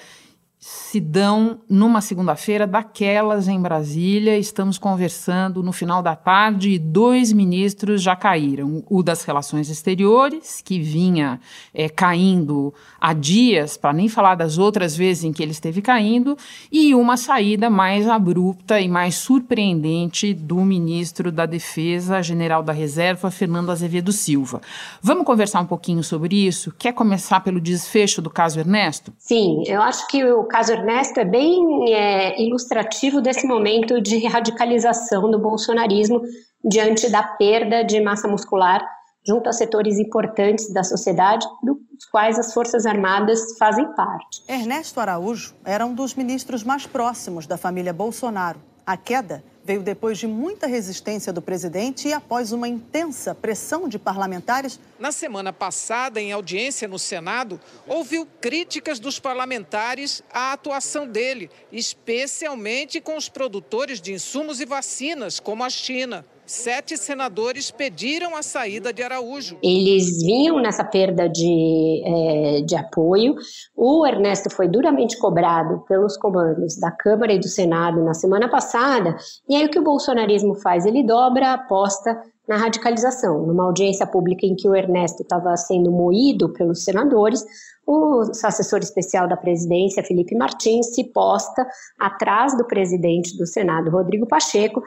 se 0.66 1.02
dão 1.02 1.60
numa 1.70 2.00
segunda-feira 2.00 2.66
daquelas 2.66 3.50
em 3.50 3.60
Brasília. 3.60 4.38
Estamos 4.38 4.78
conversando 4.78 5.62
no 5.62 5.74
final 5.74 6.02
da 6.02 6.16
tarde 6.16 6.70
e 6.70 6.80
dois 6.80 7.34
ministros 7.34 8.02
já 8.02 8.16
caíram. 8.16 8.82
O 8.90 9.04
das 9.04 9.26
Relações 9.26 9.70
Exteriores, 9.70 10.62
que 10.64 10.80
vinha 10.80 11.42
é, 11.74 11.90
caindo 11.90 12.74
há 13.02 13.12
dias, 13.12 13.76
para 13.76 13.92
nem 13.92 14.08
falar 14.08 14.36
das 14.36 14.58
outras 14.58 14.96
vezes 14.96 15.26
em 15.26 15.34
que 15.34 15.44
ele 15.44 15.52
esteve 15.52 15.82
caindo, 15.82 16.38
e 16.72 16.96
uma 16.96 17.18
saída 17.18 17.70
mais 17.70 18.08
abrupta 18.08 18.80
e 18.80 18.88
mais 18.88 19.16
surpreendente 19.16 20.34
do 20.34 20.62
ministro 20.62 21.30
da 21.30 21.46
Defesa, 21.46 22.22
general 22.22 22.64
da 22.64 22.72
Reserva, 22.72 23.30
Fernando 23.30 23.70
Azevedo 23.70 24.14
Silva. 24.14 24.62
Vamos 25.02 25.26
conversar 25.26 25.60
um 25.60 25.66
pouquinho 25.66 26.04
sobre 26.04 26.48
isso? 26.48 26.74
Quer 26.80 26.94
começar 26.94 27.42
pelo 27.42 27.60
desfecho 27.60 28.22
do 28.22 28.30
caso 28.30 28.62
Ernesto? 28.62 29.12
Sim, 29.18 29.64
eu 29.68 29.82
acho 29.82 30.08
que 30.08 30.24
o 30.24 30.53
caso 30.54 30.72
Ernesto 30.72 31.20
é 31.20 31.26
bem 31.26 31.92
é, 31.92 32.40
ilustrativo 32.40 33.20
desse 33.20 33.48
momento 33.48 34.00
de 34.00 34.28
radicalização 34.28 35.32
do 35.32 35.40
bolsonarismo 35.40 36.22
diante 36.64 37.10
da 37.10 37.24
perda 37.24 37.84
de 37.84 38.00
massa 38.00 38.28
muscular 38.28 38.86
junto 39.26 39.50
a 39.50 39.52
setores 39.52 39.98
importantes 39.98 40.72
da 40.72 40.84
sociedade, 40.84 41.44
dos 41.64 42.06
quais 42.12 42.38
as 42.38 42.54
Forças 42.54 42.86
Armadas 42.86 43.58
fazem 43.58 43.96
parte. 43.96 44.44
Ernesto 44.48 45.00
Araújo 45.00 45.56
era 45.66 45.88
um 45.88 45.96
dos 45.96 46.14
ministros 46.14 46.64
mais 46.64 46.86
próximos 46.86 47.48
da 47.48 47.58
família 47.58 47.92
Bolsonaro. 47.92 48.60
A 48.86 48.96
queda 48.96 49.44
veio 49.64 49.82
depois 49.82 50.18
de 50.18 50.28
muita 50.28 50.68
resistência 50.68 51.32
do 51.32 51.42
presidente 51.42 52.08
e 52.08 52.14
após 52.14 52.52
uma 52.52 52.68
intensa 52.68 53.34
pressão 53.34 53.88
de 53.88 53.98
parlamentares. 53.98 54.80
Na 55.00 55.12
semana 55.12 55.54
passada, 55.54 56.20
em 56.20 56.32
audiência 56.32 56.88
no 56.88 57.00
Senado, 57.00 57.60
ouviu 57.88 58.28
críticas 58.42 59.00
dos 59.00 59.20
parlamentares 59.20 60.22
à 60.32 60.52
atuação 60.52 61.08
dele, 61.08 61.50
especialmente 61.72 63.00
com 63.00 63.16
os 63.16 63.30
produtores 63.30 64.02
de 64.02 64.14
insumos 64.14 64.60
e 64.60 64.66
vacinas, 64.66 65.40
como 65.40 65.64
a 65.64 65.70
China. 65.70 66.26
Sete 66.54 66.96
senadores 66.98 67.72
pediram 67.72 68.36
a 68.36 68.44
saída 68.44 68.94
de 68.94 69.02
Araújo. 69.02 69.58
Eles 69.62 70.22
vinham 70.24 70.62
nessa 70.62 70.84
perda 70.84 71.28
de, 71.28 72.04
é, 72.06 72.62
de 72.62 72.76
apoio. 72.76 73.36
O 73.76 74.06
Ernesto 74.06 74.50
foi 74.50 74.68
duramente 74.68 75.18
cobrado 75.18 75.84
pelos 75.88 76.16
comandos 76.16 76.80
da 76.80 76.92
Câmara 76.92 77.34
e 77.34 77.40
do 77.40 77.48
Senado 77.48 78.04
na 78.04 78.14
semana 78.14 78.48
passada. 78.48 79.16
E 79.50 79.56
aí 79.56 79.66
o 79.66 79.70
que 79.70 79.80
o 79.80 79.84
bolsonarismo 79.84 80.54
faz? 80.56 80.86
Ele 80.86 81.04
dobra 81.04 81.48
a 81.48 81.54
aposta 81.54 82.16
na 82.48 82.58
radicalização. 82.58 83.46
Numa 83.46 83.66
audiência 83.66 84.06
pública 84.06 84.46
em 84.46 84.56
que 84.56 84.70
o 84.70 84.76
Ernesto 84.76 85.24
estava 85.24 85.56
sendo 85.58 85.92
moído 85.92 86.54
pelos 86.54 86.84
senadores, 86.84 87.44
o 87.86 88.22
assessor 88.44 88.80
especial 88.80 89.28
da 89.28 89.36
presidência, 89.36 90.04
Felipe 90.04 90.36
Martins, 90.36 90.94
se 90.94 91.04
posta 91.12 91.66
atrás 92.00 92.56
do 92.56 92.66
presidente 92.66 93.38
do 93.38 93.46
Senado, 93.46 93.92
Rodrigo 93.92 94.28
Pacheco, 94.28 94.82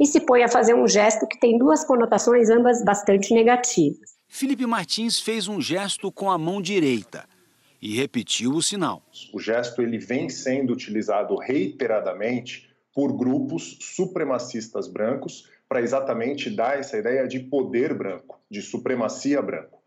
e 0.00 0.06
se 0.06 0.20
põe 0.20 0.42
a 0.42 0.48
fazer 0.48 0.74
um 0.74 0.88
gesto 0.88 1.28
que 1.28 1.38
tem 1.38 1.58
duas 1.58 1.84
conotações, 1.84 2.48
ambas 2.48 2.82
bastante 2.82 3.34
negativas. 3.34 4.18
Felipe 4.26 4.64
Martins 4.64 5.20
fez 5.20 5.46
um 5.46 5.60
gesto 5.60 6.10
com 6.10 6.30
a 6.30 6.38
mão 6.38 6.62
direita 6.62 7.28
e 7.82 7.94
repetiu 7.94 8.52
o 8.52 8.62
sinal. 8.62 9.02
O 9.34 9.38
gesto 9.38 9.82
ele 9.82 9.98
vem 9.98 10.30
sendo 10.30 10.72
utilizado 10.72 11.36
reiteradamente 11.36 12.70
por 12.94 13.12
grupos 13.16 13.76
supremacistas 13.80 14.88
brancos 14.88 15.48
para 15.68 15.82
exatamente 15.82 16.48
dar 16.48 16.78
essa 16.78 16.96
ideia 16.96 17.28
de 17.28 17.40
poder 17.40 17.92
branco, 17.94 18.40
de 18.50 18.62
supremacia 18.62 19.42
branco. 19.42 19.80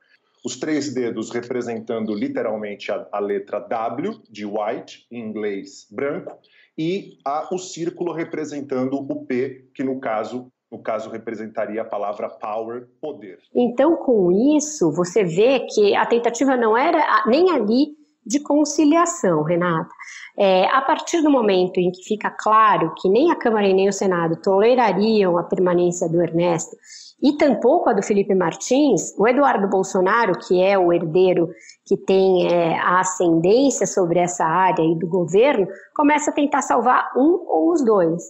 Os 0.45 0.57
três 0.57 0.93
dedos 0.93 1.31
representando 1.31 2.13
literalmente 2.13 2.91
a, 2.91 3.07
a 3.11 3.19
letra 3.19 3.59
W 3.59 4.21
de 4.29 4.45
white, 4.45 5.07
em 5.09 5.21
inglês 5.21 5.87
branco, 5.89 6.37
e 6.77 7.17
o 7.51 7.57
círculo 7.57 8.13
representando 8.13 8.95
o 8.95 9.25
P, 9.25 9.69
que 9.73 9.83
no 9.83 9.99
caso 9.99 10.51
no 10.73 10.79
caso 10.79 11.11
representaria 11.11 11.83
a 11.83 11.85
palavra 11.85 12.27
power, 12.27 12.87
poder. 12.99 13.37
Então, 13.53 13.95
com 13.95 14.31
isso, 14.57 14.91
você 14.91 15.23
vê 15.23 15.67
que 15.69 15.95
a 15.95 16.03
tentativa 16.03 16.57
não 16.57 16.75
era 16.75 17.23
nem 17.27 17.51
ali 17.51 17.92
de 18.25 18.39
conciliação, 18.39 19.43
Renata. 19.43 19.89
É, 20.37 20.65
a 20.67 20.81
partir 20.81 21.21
do 21.21 21.29
momento 21.29 21.77
em 21.77 21.91
que 21.91 22.03
fica 22.03 22.31
claro 22.31 22.93
que 22.97 23.09
nem 23.09 23.31
a 23.31 23.35
Câmara 23.35 23.67
e 23.67 23.73
nem 23.73 23.87
o 23.87 23.93
Senado 23.93 24.41
tolerariam 24.41 25.37
a 25.37 25.43
permanência 25.43 26.09
do 26.09 26.21
Ernesto 26.21 26.75
e 27.21 27.37
tampouco 27.37 27.89
a 27.89 27.93
do 27.93 28.03
Felipe 28.03 28.35
Martins, 28.35 29.17
o 29.17 29.27
Eduardo 29.27 29.67
Bolsonaro, 29.69 30.33
que 30.45 30.61
é 30.61 30.77
o 30.77 30.91
herdeiro 30.91 31.49
que 31.85 31.95
tem 31.95 32.51
é, 32.51 32.77
a 32.79 32.99
ascendência 32.99 33.87
sobre 33.87 34.19
essa 34.19 34.43
área 34.43 34.83
e 34.83 34.97
do 34.97 35.07
governo, 35.07 35.67
começa 35.95 36.31
a 36.31 36.33
tentar 36.33 36.61
salvar 36.61 37.11
um 37.15 37.45
ou 37.47 37.71
os 37.71 37.83
dois. 37.83 38.23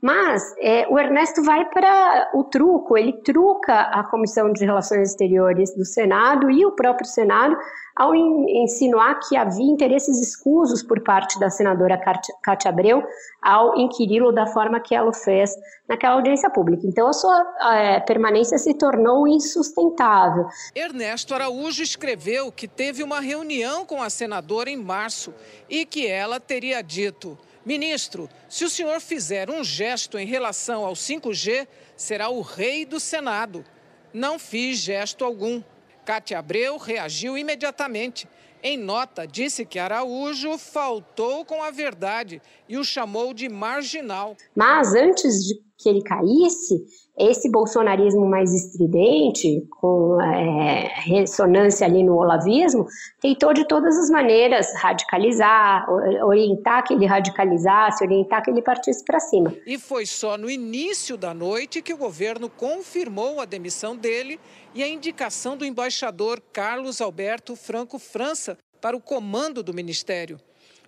Mas 0.00 0.54
é, 0.58 0.86
o 0.88 0.96
Ernesto 0.96 1.42
vai 1.42 1.64
para 1.70 2.30
o 2.32 2.44
truco, 2.44 2.96
ele 2.96 3.12
truca 3.12 3.80
a 3.80 4.04
Comissão 4.04 4.52
de 4.52 4.64
Relações 4.64 5.10
Exteriores 5.10 5.74
do 5.74 5.84
Senado 5.84 6.48
e 6.50 6.64
o 6.64 6.72
próprio 6.72 7.06
Senado 7.06 7.56
ao 7.96 8.14
insinuar 8.14 9.18
que 9.18 9.36
havia 9.36 9.66
interesses 9.66 10.20
escusos 10.20 10.84
por 10.84 11.02
parte 11.02 11.36
da 11.40 11.50
senadora 11.50 12.00
Cátia 12.40 12.68
Abreu 12.68 13.02
ao 13.42 13.76
inquiri-lo 13.76 14.30
da 14.30 14.46
forma 14.46 14.78
que 14.78 14.94
ela 14.94 15.12
fez 15.12 15.50
naquela 15.88 16.14
audiência 16.14 16.48
pública. 16.48 16.86
Então, 16.86 17.08
a 17.08 17.12
sua 17.12 17.74
é, 17.74 17.98
permanência 17.98 18.56
se 18.56 18.74
tornou 18.74 19.26
insustentável. 19.26 20.46
Ernesto 20.76 21.34
Araújo 21.34 21.82
escreveu 21.82 22.52
que 22.52 22.68
teve 22.68 23.02
uma 23.02 23.18
reunião 23.18 23.84
com 23.84 24.00
a 24.00 24.08
senadora 24.08 24.70
em 24.70 24.76
março 24.76 25.34
e 25.68 25.84
que 25.84 26.06
ela 26.06 26.38
teria 26.38 26.80
dito 26.82 27.36
Ministro, 27.68 28.30
se 28.48 28.64
o 28.64 28.70
senhor 28.70 28.98
fizer 28.98 29.50
um 29.50 29.62
gesto 29.62 30.18
em 30.18 30.24
relação 30.24 30.86
ao 30.86 30.94
5G, 30.94 31.68
será 31.94 32.30
o 32.30 32.40
rei 32.40 32.86
do 32.86 32.98
Senado. 32.98 33.62
Não 34.10 34.38
fiz 34.38 34.78
gesto 34.78 35.22
algum. 35.22 35.62
Cátia 36.02 36.38
Abreu 36.38 36.78
reagiu 36.78 37.36
imediatamente. 37.36 38.26
Em 38.62 38.78
nota, 38.78 39.26
disse 39.26 39.66
que 39.66 39.78
Araújo 39.78 40.56
faltou 40.56 41.44
com 41.44 41.62
a 41.62 41.70
verdade 41.70 42.40
e 42.66 42.78
o 42.78 42.84
chamou 42.84 43.34
de 43.34 43.50
marginal. 43.50 44.34
Mas 44.56 44.94
antes 44.94 45.34
de 45.44 45.67
que 45.78 45.88
ele 45.88 46.02
caísse, 46.02 46.84
esse 47.16 47.48
bolsonarismo 47.50 48.26
mais 48.26 48.52
estridente, 48.52 49.64
com 49.80 50.20
é, 50.20 50.92
ressonância 51.04 51.86
ali 51.86 52.02
no 52.02 52.16
olavismo, 52.16 52.84
tentou 53.20 53.54
de 53.54 53.66
todas 53.66 53.96
as 53.96 54.10
maneiras 54.10 54.66
radicalizar, 54.76 55.86
orientar 56.24 56.84
que 56.84 56.94
ele 56.94 57.06
radicalizasse, 57.06 58.04
orientar 58.04 58.42
que 58.42 58.50
ele 58.50 58.60
partisse 58.60 59.04
para 59.04 59.20
cima. 59.20 59.54
E 59.64 59.78
foi 59.78 60.04
só 60.04 60.36
no 60.36 60.50
início 60.50 61.16
da 61.16 61.32
noite 61.32 61.80
que 61.80 61.94
o 61.94 61.98
governo 61.98 62.50
confirmou 62.50 63.40
a 63.40 63.44
demissão 63.44 63.96
dele 63.96 64.38
e 64.74 64.82
a 64.82 64.88
indicação 64.88 65.56
do 65.56 65.64
embaixador 65.64 66.42
Carlos 66.52 67.00
Alberto 67.00 67.54
Franco 67.54 67.98
França 67.98 68.58
para 68.80 68.96
o 68.96 69.00
comando 69.00 69.62
do 69.62 69.72
ministério. 69.72 70.38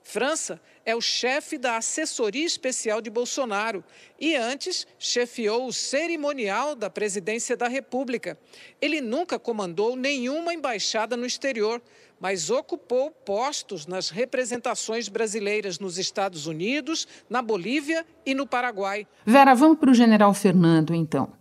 França 0.03 0.61
é 0.91 0.97
o 0.97 1.01
chefe 1.01 1.57
da 1.57 1.77
assessoria 1.77 2.45
especial 2.45 3.01
de 3.01 3.09
Bolsonaro 3.09 3.85
e 4.21 4.35
antes 4.35 4.87
chefiou 4.99 5.67
o 5.67 5.73
cerimonial 5.73 6.75
da 6.75 6.91
presidência 6.91 7.57
da 7.57 7.69
República. 7.69 8.37
Ele 8.81 9.01
nunca 9.01 9.39
comandou 9.39 9.95
nenhuma 9.95 10.53
embaixada 10.53 11.17
no 11.17 11.25
exterior, 11.25 11.81
mas 12.19 12.51
ocupou 12.51 13.11
postos 13.11 13.87
nas 13.87 14.11
representações 14.11 15.09
brasileiras 15.09 15.79
nos 15.79 15.97
Estados 15.97 16.47
Unidos, 16.47 17.07
na 17.29 17.41
Bolívia 17.41 18.05
e 18.27 18.35
no 18.35 18.47
Paraguai. 18.47 19.07
Vera, 19.25 19.55
vamos 19.55 19.79
para 19.79 19.91
o 19.91 19.95
general 19.95 20.35
Fernando, 20.35 20.93
então. 20.93 21.33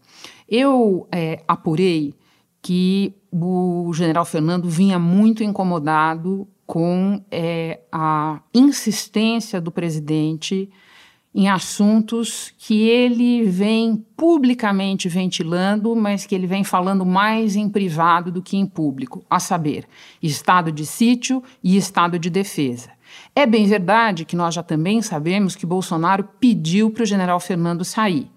Eu 0.47 1.07
é, 1.11 1.43
apurei 1.47 2.13
que 2.61 3.15
o 3.31 3.91
general 3.93 4.25
Fernando 4.25 4.69
vinha 4.69 4.99
muito 4.99 5.43
incomodado 5.43 6.47
com 6.69 7.19
é, 7.31 7.79
a 7.91 8.41
insistência 8.53 9.59
do 9.59 9.71
presidente 9.71 10.69
em 11.33 11.49
assuntos 11.49 12.53
que 12.59 12.87
ele 12.87 13.43
vem 13.43 14.05
publicamente 14.15 15.09
ventilando, 15.09 15.95
mas 15.95 16.27
que 16.27 16.35
ele 16.35 16.45
vem 16.45 16.63
falando 16.63 17.03
mais 17.03 17.55
em 17.55 17.67
privado 17.67 18.31
do 18.31 18.43
que 18.43 18.55
em 18.55 18.67
público, 18.67 19.25
a 19.27 19.39
saber, 19.39 19.85
estado 20.21 20.71
de 20.71 20.85
sítio 20.85 21.41
e 21.63 21.75
estado 21.75 22.19
de 22.19 22.29
defesa. 22.29 22.91
É 23.35 23.47
bem 23.47 23.65
verdade 23.65 24.23
que 24.23 24.35
nós 24.35 24.53
já 24.53 24.61
também 24.61 25.01
sabemos 25.01 25.55
que 25.55 25.65
Bolsonaro 25.65 26.23
pediu 26.39 26.91
para 26.91 27.01
o 27.01 27.07
general 27.07 27.39
Fernando 27.39 27.83
sair. 27.83 28.29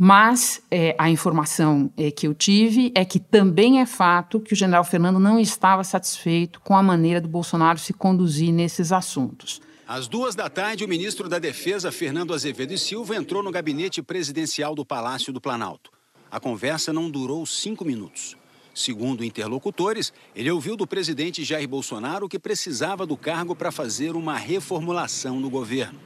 Mas 0.00 0.62
é, 0.70 0.94
a 0.96 1.10
informação 1.10 1.90
é, 1.96 2.12
que 2.12 2.28
eu 2.28 2.32
tive 2.32 2.92
é 2.94 3.04
que 3.04 3.18
também 3.18 3.80
é 3.80 3.86
fato 3.86 4.38
que 4.38 4.52
o 4.52 4.56
general 4.56 4.84
Fernando 4.84 5.18
não 5.18 5.40
estava 5.40 5.82
satisfeito 5.82 6.60
com 6.60 6.76
a 6.76 6.82
maneira 6.82 7.20
do 7.20 7.28
Bolsonaro 7.28 7.80
se 7.80 7.92
conduzir 7.92 8.52
nesses 8.52 8.92
assuntos. 8.92 9.60
Às 9.88 10.06
duas 10.06 10.36
da 10.36 10.48
tarde, 10.48 10.84
o 10.84 10.88
ministro 10.88 11.28
da 11.28 11.40
Defesa, 11.40 11.90
Fernando 11.90 12.32
Azevedo 12.32 12.72
e 12.72 12.78
Silva, 12.78 13.16
entrou 13.16 13.42
no 13.42 13.50
gabinete 13.50 14.00
presidencial 14.00 14.72
do 14.72 14.84
Palácio 14.84 15.32
do 15.32 15.40
Planalto. 15.40 15.90
A 16.30 16.38
conversa 16.38 16.92
não 16.92 17.10
durou 17.10 17.44
cinco 17.44 17.84
minutos. 17.84 18.36
Segundo 18.72 19.24
interlocutores, 19.24 20.12
ele 20.36 20.50
ouviu 20.50 20.76
do 20.76 20.86
presidente 20.86 21.42
Jair 21.42 21.66
Bolsonaro 21.66 22.28
que 22.28 22.38
precisava 22.38 23.04
do 23.04 23.16
cargo 23.16 23.56
para 23.56 23.72
fazer 23.72 24.14
uma 24.14 24.36
reformulação 24.36 25.40
no 25.40 25.50
governo. 25.50 25.98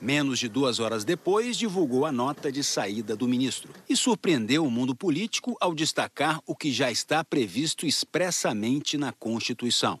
Menos 0.00 0.38
de 0.38 0.48
duas 0.48 0.78
horas 0.78 1.04
depois, 1.04 1.56
divulgou 1.56 2.04
a 2.04 2.12
nota 2.12 2.52
de 2.52 2.62
saída 2.62 3.16
do 3.16 3.26
ministro 3.26 3.72
e 3.88 3.96
surpreendeu 3.96 4.64
o 4.64 4.70
mundo 4.70 4.94
político 4.94 5.56
ao 5.58 5.74
destacar 5.74 6.40
o 6.46 6.54
que 6.54 6.70
já 6.70 6.90
está 6.90 7.24
previsto 7.24 7.86
expressamente 7.86 8.98
na 8.98 9.12
Constituição. 9.12 9.98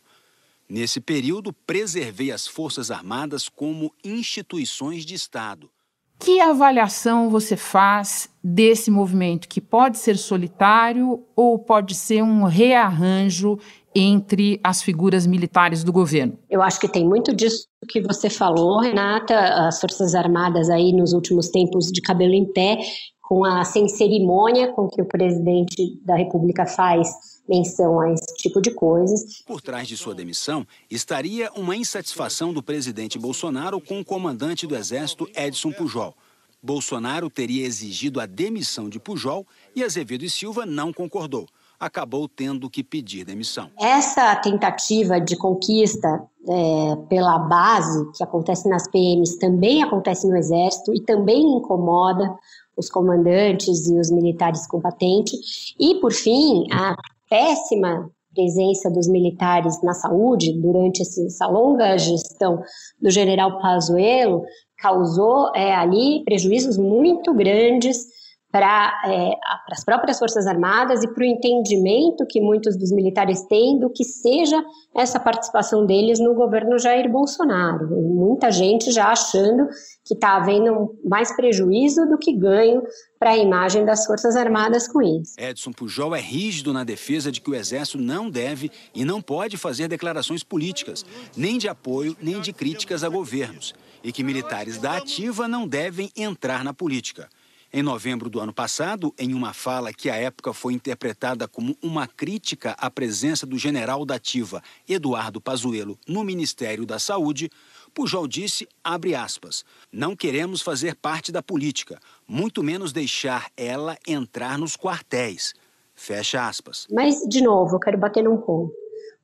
Nesse 0.68 1.00
período, 1.00 1.52
preservei 1.52 2.30
as 2.30 2.46
Forças 2.46 2.90
Armadas 2.90 3.48
como 3.48 3.94
instituições 4.04 5.06
de 5.06 5.14
Estado. 5.14 5.70
Que 6.18 6.40
avaliação 6.40 7.28
você 7.28 7.56
faz 7.56 8.28
desse 8.42 8.90
movimento 8.90 9.48
que 9.48 9.60
pode 9.60 9.98
ser 9.98 10.16
solitário 10.16 11.24
ou 11.34 11.58
pode 11.58 11.94
ser 11.94 12.22
um 12.22 12.44
rearranjo 12.44 13.58
entre 13.94 14.60
as 14.62 14.82
figuras 14.82 15.26
militares 15.26 15.82
do 15.82 15.92
governo? 15.92 16.38
Eu 16.50 16.60
acho 16.62 16.78
que 16.78 16.88
tem 16.88 17.06
muito 17.06 17.34
disso 17.34 17.66
que 17.88 18.00
você 18.02 18.28
falou, 18.28 18.80
Renata. 18.80 19.34
As 19.66 19.80
Forças 19.80 20.14
Armadas 20.14 20.68
aí 20.68 20.92
nos 20.92 21.12
últimos 21.12 21.48
tempos 21.48 21.86
de 21.86 22.02
cabelo 22.02 22.34
em 22.34 22.50
pé, 22.52 22.78
com 23.26 23.44
a 23.44 23.64
sem 23.64 23.88
cerimônia 23.88 24.72
com 24.72 24.86
que 24.86 25.02
o 25.02 25.04
presidente 25.04 26.00
da 26.04 26.14
República 26.14 26.64
faz 26.64 27.08
menção 27.48 28.00
a 28.00 28.12
esse 28.12 28.36
tipo 28.36 28.62
de 28.62 28.70
coisas. 28.70 29.42
Por 29.44 29.60
trás 29.60 29.88
de 29.88 29.96
sua 29.96 30.14
demissão 30.14 30.64
estaria 30.88 31.50
uma 31.56 31.76
insatisfação 31.76 32.52
do 32.52 32.62
presidente 32.62 33.18
Bolsonaro 33.18 33.80
com 33.80 33.98
o 33.98 34.04
comandante 34.04 34.64
do 34.64 34.76
Exército 34.76 35.28
Edson 35.34 35.72
Pujol. 35.72 36.14
Bolsonaro 36.62 37.28
teria 37.28 37.66
exigido 37.66 38.20
a 38.20 38.26
demissão 38.26 38.88
de 38.88 39.00
Pujol 39.00 39.44
e 39.74 39.82
Azevedo 39.82 40.24
e 40.24 40.30
Silva 40.30 40.64
não 40.64 40.92
concordou 40.92 41.48
acabou 41.78 42.26
tendo 42.26 42.70
que 42.70 42.82
pedir 42.82 43.24
demissão. 43.24 43.70
Essa 43.78 44.34
tentativa 44.36 45.20
de 45.20 45.36
conquista 45.36 46.24
é, 46.48 46.96
pela 47.08 47.38
base, 47.38 48.10
que 48.12 48.22
acontece 48.22 48.68
nas 48.68 48.88
PMs, 48.88 49.38
também 49.38 49.82
acontece 49.82 50.26
no 50.26 50.36
Exército 50.36 50.94
e 50.94 51.02
também 51.02 51.56
incomoda 51.56 52.34
os 52.76 52.90
comandantes 52.90 53.86
e 53.88 53.98
os 53.98 54.10
militares 54.10 54.66
combatentes. 54.66 55.74
E, 55.80 55.94
por 56.00 56.12
fim, 56.12 56.64
a 56.72 56.94
péssima 57.28 58.10
presença 58.34 58.90
dos 58.90 59.08
militares 59.08 59.82
na 59.82 59.94
saúde 59.94 60.52
durante 60.60 61.00
essa 61.00 61.46
longa 61.46 61.96
gestão 61.96 62.62
do 63.00 63.10
general 63.10 63.58
Pazuello 63.60 64.42
causou 64.78 65.50
é, 65.54 65.74
ali 65.74 66.22
prejuízos 66.24 66.76
muito 66.76 67.32
grandes 67.32 68.14
para 68.56 69.02
é, 69.04 69.32
as 69.70 69.84
próprias 69.84 70.18
Forças 70.18 70.46
Armadas 70.46 71.02
e 71.02 71.08
para 71.08 71.22
o 71.22 71.26
entendimento 71.26 72.24
que 72.26 72.40
muitos 72.40 72.74
dos 72.74 72.90
militares 72.90 73.42
têm 73.42 73.78
do 73.78 73.90
que 73.90 74.02
seja 74.02 74.64
essa 74.96 75.20
participação 75.20 75.84
deles 75.84 76.18
no 76.18 76.34
governo 76.34 76.78
Jair 76.78 77.06
Bolsonaro. 77.12 77.84
E 77.84 78.00
muita 78.00 78.50
gente 78.50 78.90
já 78.90 79.08
achando 79.08 79.68
que 80.06 80.14
está 80.14 80.36
havendo 80.36 80.96
mais 81.04 81.36
prejuízo 81.36 82.06
do 82.06 82.16
que 82.16 82.32
ganho 82.32 82.82
para 83.18 83.32
a 83.32 83.36
imagem 83.36 83.84
das 83.84 84.06
Forças 84.06 84.34
Armadas 84.36 84.88
com 84.88 85.02
isso. 85.02 85.34
Edson 85.38 85.72
Pujol 85.72 86.16
é 86.16 86.20
rígido 86.20 86.72
na 86.72 86.82
defesa 86.82 87.30
de 87.30 87.42
que 87.42 87.50
o 87.50 87.54
Exército 87.54 87.98
não 87.98 88.30
deve 88.30 88.70
e 88.94 89.04
não 89.04 89.20
pode 89.20 89.58
fazer 89.58 89.86
declarações 89.86 90.42
políticas, 90.42 91.04
nem 91.36 91.58
de 91.58 91.68
apoio, 91.68 92.16
nem 92.22 92.40
de 92.40 92.54
críticas 92.54 93.04
a 93.04 93.08
governos, 93.10 93.74
e 94.02 94.10
que 94.10 94.24
militares 94.24 94.78
da 94.78 94.96
ativa 94.96 95.46
não 95.46 95.68
devem 95.68 96.10
entrar 96.16 96.64
na 96.64 96.72
política. 96.72 97.28
Em 97.76 97.82
novembro 97.82 98.30
do 98.30 98.40
ano 98.40 98.54
passado, 98.54 99.12
em 99.18 99.34
uma 99.34 99.52
fala 99.52 99.92
que 99.92 100.08
à 100.08 100.16
época 100.16 100.54
foi 100.54 100.72
interpretada 100.72 101.46
como 101.46 101.76
uma 101.82 102.06
crítica 102.06 102.74
à 102.78 102.90
presença 102.90 103.44
do 103.44 103.58
general 103.58 104.06
da 104.06 104.14
ativa 104.14 104.62
Eduardo 104.88 105.42
Pazuello 105.42 105.98
no 106.08 106.24
Ministério 106.24 106.86
da 106.86 106.98
Saúde, 106.98 107.50
Pujol 107.92 108.26
disse, 108.26 108.66
abre 108.82 109.14
aspas, 109.14 109.62
não 109.92 110.16
queremos 110.16 110.62
fazer 110.62 110.94
parte 110.94 111.30
da 111.30 111.42
política, 111.42 112.00
muito 112.26 112.62
menos 112.62 112.94
deixar 112.94 113.50
ela 113.54 113.98
entrar 114.08 114.56
nos 114.56 114.74
quartéis. 114.74 115.52
Fecha 115.94 116.48
aspas. 116.48 116.86
Mas, 116.90 117.28
de 117.28 117.42
novo, 117.42 117.76
eu 117.76 117.80
quero 117.80 117.98
bater 117.98 118.24
num 118.24 118.38
ponto. 118.38 118.72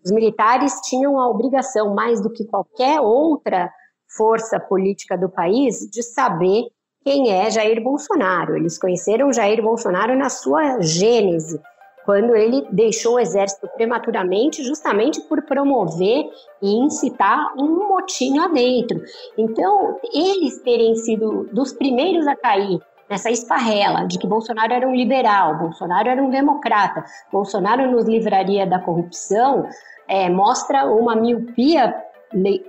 Os 0.05 0.12
militares 0.12 0.75
tinham 0.83 1.19
a 1.19 1.27
obrigação, 1.27 1.95
mais 1.95 2.21
do 2.21 2.31
que 2.31 2.45
qualquer 2.45 3.01
outra 3.01 3.73
força 4.15 4.61
política 4.61 5.17
do 5.17 5.31
país, 5.31 5.88
de 5.91 6.03
saber 6.03 6.67
quem 7.05 7.33
é 7.33 7.51
Jair 7.51 7.83
Bolsonaro. 7.83 8.57
Eles 8.57 8.79
conheceram 8.79 9.33
Jair 9.33 9.62
Bolsonaro 9.62 10.17
na 10.17 10.29
sua 10.29 10.81
gênese, 10.81 11.61
quando 12.05 12.35
ele 12.35 12.67
deixou 12.71 13.15
o 13.15 13.21
exército 13.21 13.69
prematuramente, 13.77 14.62
justamente 14.65 15.21
por 15.23 15.43
promover 15.43 16.25
e 16.61 16.75
incitar 16.77 17.55
um 17.57 17.88
motim 17.88 18.38
lá 18.38 18.49
dentro. 18.49 19.01
Então, 19.38 19.99
eles 20.12 20.59
terem 20.62 20.97
sido 20.97 21.49
dos 21.53 21.73
primeiros 21.73 22.27
a 22.27 22.35
cair 22.35 22.81
nessa 23.09 23.31
esparrela 23.31 24.07
de 24.07 24.19
que 24.19 24.27
Bolsonaro 24.27 24.73
era 24.73 24.88
um 24.88 24.95
liberal, 24.95 25.59
Bolsonaro 25.59 26.09
era 26.09 26.23
um 26.23 26.31
democrata, 26.31 27.05
Bolsonaro 27.31 27.91
nos 27.91 28.07
livraria 28.07 28.67
da 28.67 28.79
corrupção, 28.79 29.69
é, 30.09 30.31
mostra 30.31 30.87
uma 30.87 31.15
miopia 31.15 31.95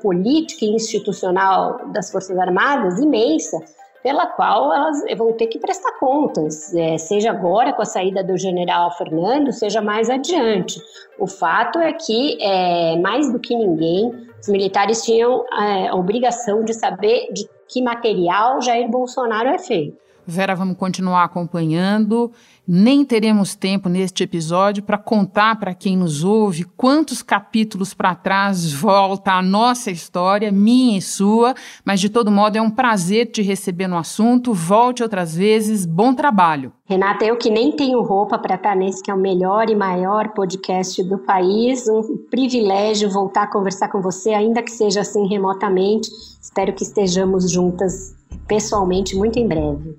política 0.01 0.65
e 0.65 0.75
institucional 0.75 1.87
das 1.87 2.11
Forças 2.11 2.37
Armadas 2.37 2.99
imensa, 2.99 3.57
pela 4.03 4.27
qual 4.27 4.73
elas 4.73 5.01
vão 5.17 5.31
ter 5.31 5.47
que 5.47 5.57
prestar 5.57 5.97
contas, 5.97 6.75
é, 6.75 6.97
seja 6.97 7.31
agora 7.31 7.71
com 7.71 7.81
a 7.81 7.85
saída 7.85 8.21
do 8.21 8.37
general 8.37 8.91
Fernando, 8.91 9.53
seja 9.53 9.81
mais 9.81 10.09
adiante. 10.09 10.79
O 11.17 11.25
fato 11.25 11.79
é 11.79 11.93
que, 11.93 12.37
é, 12.41 12.97
mais 12.97 13.31
do 13.31 13.39
que 13.39 13.55
ninguém, 13.55 14.11
os 14.41 14.49
militares 14.49 15.03
tinham 15.03 15.45
é, 15.57 15.87
a 15.87 15.95
obrigação 15.95 16.65
de 16.65 16.73
saber 16.73 17.31
de 17.31 17.47
que 17.69 17.81
material 17.81 18.61
Jair 18.61 18.89
Bolsonaro 18.89 19.47
é 19.47 19.57
feito. 19.57 19.97
Vera, 20.25 20.55
vamos 20.55 20.77
continuar 20.77 21.25
acompanhando. 21.25 22.31
Nem 22.65 23.03
teremos 23.03 23.55
tempo 23.55 23.89
neste 23.89 24.23
episódio 24.23 24.83
para 24.83 24.97
contar 24.97 25.59
para 25.59 25.73
quem 25.73 25.97
nos 25.97 26.23
ouve 26.23 26.63
quantos 26.77 27.21
capítulos 27.21 27.93
para 27.93 28.15
trás 28.15 28.71
volta 28.71 29.33
a 29.33 29.41
nossa 29.41 29.91
história, 29.91 30.49
minha 30.49 30.97
e 30.97 31.01
sua, 31.01 31.53
mas 31.83 31.99
de 31.99 32.07
todo 32.09 32.31
modo 32.31 32.55
é 32.55 32.61
um 32.61 32.69
prazer 32.69 33.31
te 33.31 33.41
receber 33.41 33.87
no 33.87 33.97
assunto. 33.97 34.53
Volte 34.53 35.03
outras 35.03 35.35
vezes, 35.35 35.85
bom 35.85 36.13
trabalho. 36.13 36.71
Renata, 36.85 37.25
eu 37.25 37.35
que 37.35 37.49
nem 37.49 37.75
tenho 37.75 38.01
roupa 38.01 38.39
para 38.39 38.55
estar 38.55 38.75
nesse 38.77 39.03
que 39.03 39.11
é 39.11 39.13
o 39.13 39.19
melhor 39.19 39.69
e 39.69 39.75
maior 39.75 40.29
podcast 40.29 41.03
do 41.03 41.17
país, 41.17 41.85
um 41.89 42.17
privilégio 42.29 43.09
voltar 43.09 43.43
a 43.43 43.51
conversar 43.51 43.89
com 43.89 44.01
você, 44.01 44.33
ainda 44.33 44.63
que 44.63 44.71
seja 44.71 45.01
assim 45.01 45.27
remotamente. 45.27 46.09
Espero 46.41 46.71
que 46.71 46.83
estejamos 46.83 47.51
juntas 47.51 48.13
pessoalmente 48.47 49.15
muito 49.15 49.39
em 49.39 49.47
breve. 49.47 49.97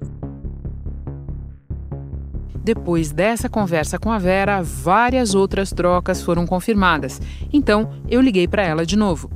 Depois 2.65 3.13
dessa 3.13 3.47
conversa 3.47 3.99
com 3.99 4.11
a 4.11 4.17
Vera, 4.17 4.63
várias 4.63 5.35
outras 5.35 5.71
trocas 5.71 6.23
foram 6.23 6.47
confirmadas. 6.47 7.21
Então, 7.53 7.91
eu 8.09 8.23
liguei 8.23 8.49
para 8.49 8.63
ela 8.63 8.87
de 8.87 8.97
novo. 8.97 9.31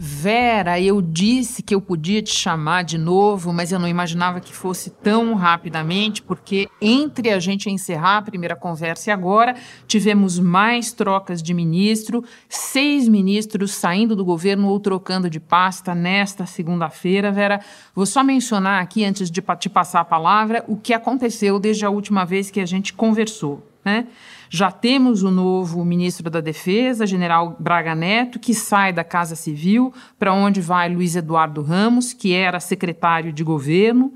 Vera, 0.00 0.80
eu 0.80 1.02
disse 1.02 1.60
que 1.60 1.74
eu 1.74 1.80
podia 1.80 2.22
te 2.22 2.32
chamar 2.32 2.84
de 2.84 2.96
novo, 2.96 3.52
mas 3.52 3.72
eu 3.72 3.80
não 3.80 3.88
imaginava 3.88 4.38
que 4.38 4.54
fosse 4.54 4.90
tão 4.90 5.34
rapidamente, 5.34 6.22
porque 6.22 6.68
entre 6.80 7.30
a 7.30 7.40
gente 7.40 7.68
encerrar 7.68 8.18
a 8.18 8.22
primeira 8.22 8.54
conversa 8.54 9.10
e 9.10 9.12
agora, 9.12 9.56
tivemos 9.88 10.38
mais 10.38 10.92
trocas 10.92 11.42
de 11.42 11.52
ministro, 11.52 12.22
seis 12.48 13.08
ministros 13.08 13.72
saindo 13.72 14.14
do 14.14 14.24
governo 14.24 14.68
ou 14.68 14.78
trocando 14.78 15.28
de 15.28 15.40
pasta 15.40 15.96
nesta 15.96 16.46
segunda-feira. 16.46 17.32
Vera, 17.32 17.60
vou 17.92 18.06
só 18.06 18.22
mencionar 18.22 18.80
aqui, 18.80 19.04
antes 19.04 19.28
de 19.28 19.42
te 19.58 19.68
passar 19.68 19.98
a 19.98 20.04
palavra, 20.04 20.64
o 20.68 20.76
que 20.76 20.94
aconteceu 20.94 21.58
desde 21.58 21.84
a 21.84 21.90
última 21.90 22.24
vez 22.24 22.52
que 22.52 22.60
a 22.60 22.66
gente 22.66 22.92
conversou. 22.92 23.67
Né? 23.88 24.06
Já 24.50 24.70
temos 24.70 25.22
o 25.22 25.30
novo 25.30 25.82
ministro 25.82 26.28
da 26.28 26.42
Defesa, 26.42 27.06
general 27.06 27.56
Braga 27.58 27.94
Neto, 27.94 28.38
que 28.38 28.52
sai 28.52 28.92
da 28.92 29.02
Casa 29.02 29.34
Civil, 29.34 29.94
para 30.18 30.34
onde 30.34 30.60
vai 30.60 30.92
Luiz 30.92 31.16
Eduardo 31.16 31.62
Ramos, 31.62 32.12
que 32.12 32.34
era 32.34 32.60
secretário 32.60 33.32
de 33.32 33.42
governo. 33.42 34.12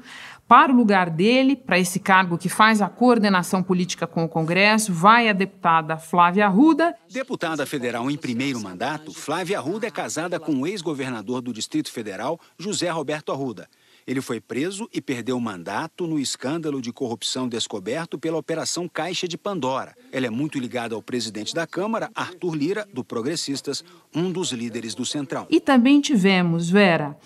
Para 0.46 0.70
o 0.70 0.76
lugar 0.76 1.08
dele, 1.08 1.56
para 1.56 1.78
esse 1.78 1.98
cargo 1.98 2.36
que 2.36 2.50
faz 2.50 2.82
a 2.82 2.88
coordenação 2.90 3.62
política 3.62 4.06
com 4.06 4.24
o 4.24 4.28
Congresso, 4.28 4.92
vai 4.92 5.26
a 5.30 5.32
deputada 5.32 5.96
Flávia 5.96 6.44
Arruda. 6.44 6.94
Deputada 7.10 7.64
federal 7.64 8.10
em 8.10 8.18
primeiro 8.18 8.60
mandato, 8.60 9.14
Flávia 9.14 9.56
Arruda 9.56 9.86
é 9.86 9.90
casada 9.90 10.38
com 10.38 10.52
o 10.52 10.66
ex-governador 10.66 11.40
do 11.40 11.54
Distrito 11.54 11.90
Federal, 11.90 12.38
José 12.58 12.90
Roberto 12.90 13.32
Arruda. 13.32 13.66
Ele 14.06 14.20
foi 14.20 14.40
preso 14.40 14.88
e 14.92 15.00
perdeu 15.00 15.36
o 15.36 15.40
mandato 15.40 16.06
no 16.06 16.18
escândalo 16.18 16.80
de 16.80 16.92
corrupção 16.92 17.48
descoberto 17.48 18.18
pela 18.18 18.36
Operação 18.36 18.88
Caixa 18.88 19.28
de 19.28 19.38
Pandora. 19.38 19.94
Ela 20.10 20.26
é 20.26 20.30
muito 20.30 20.58
ligada 20.58 20.94
ao 20.94 21.02
presidente 21.02 21.54
da 21.54 21.66
Câmara, 21.66 22.10
Arthur 22.14 22.54
Lira, 22.54 22.88
do 22.92 23.04
Progressistas, 23.04 23.84
um 24.14 24.30
dos 24.30 24.52
líderes 24.52 24.94
do 24.94 25.04
Centrão. 25.04 25.46
E 25.48 25.60
também 25.60 26.00
tivemos, 26.00 26.68
Vera, 26.68 27.16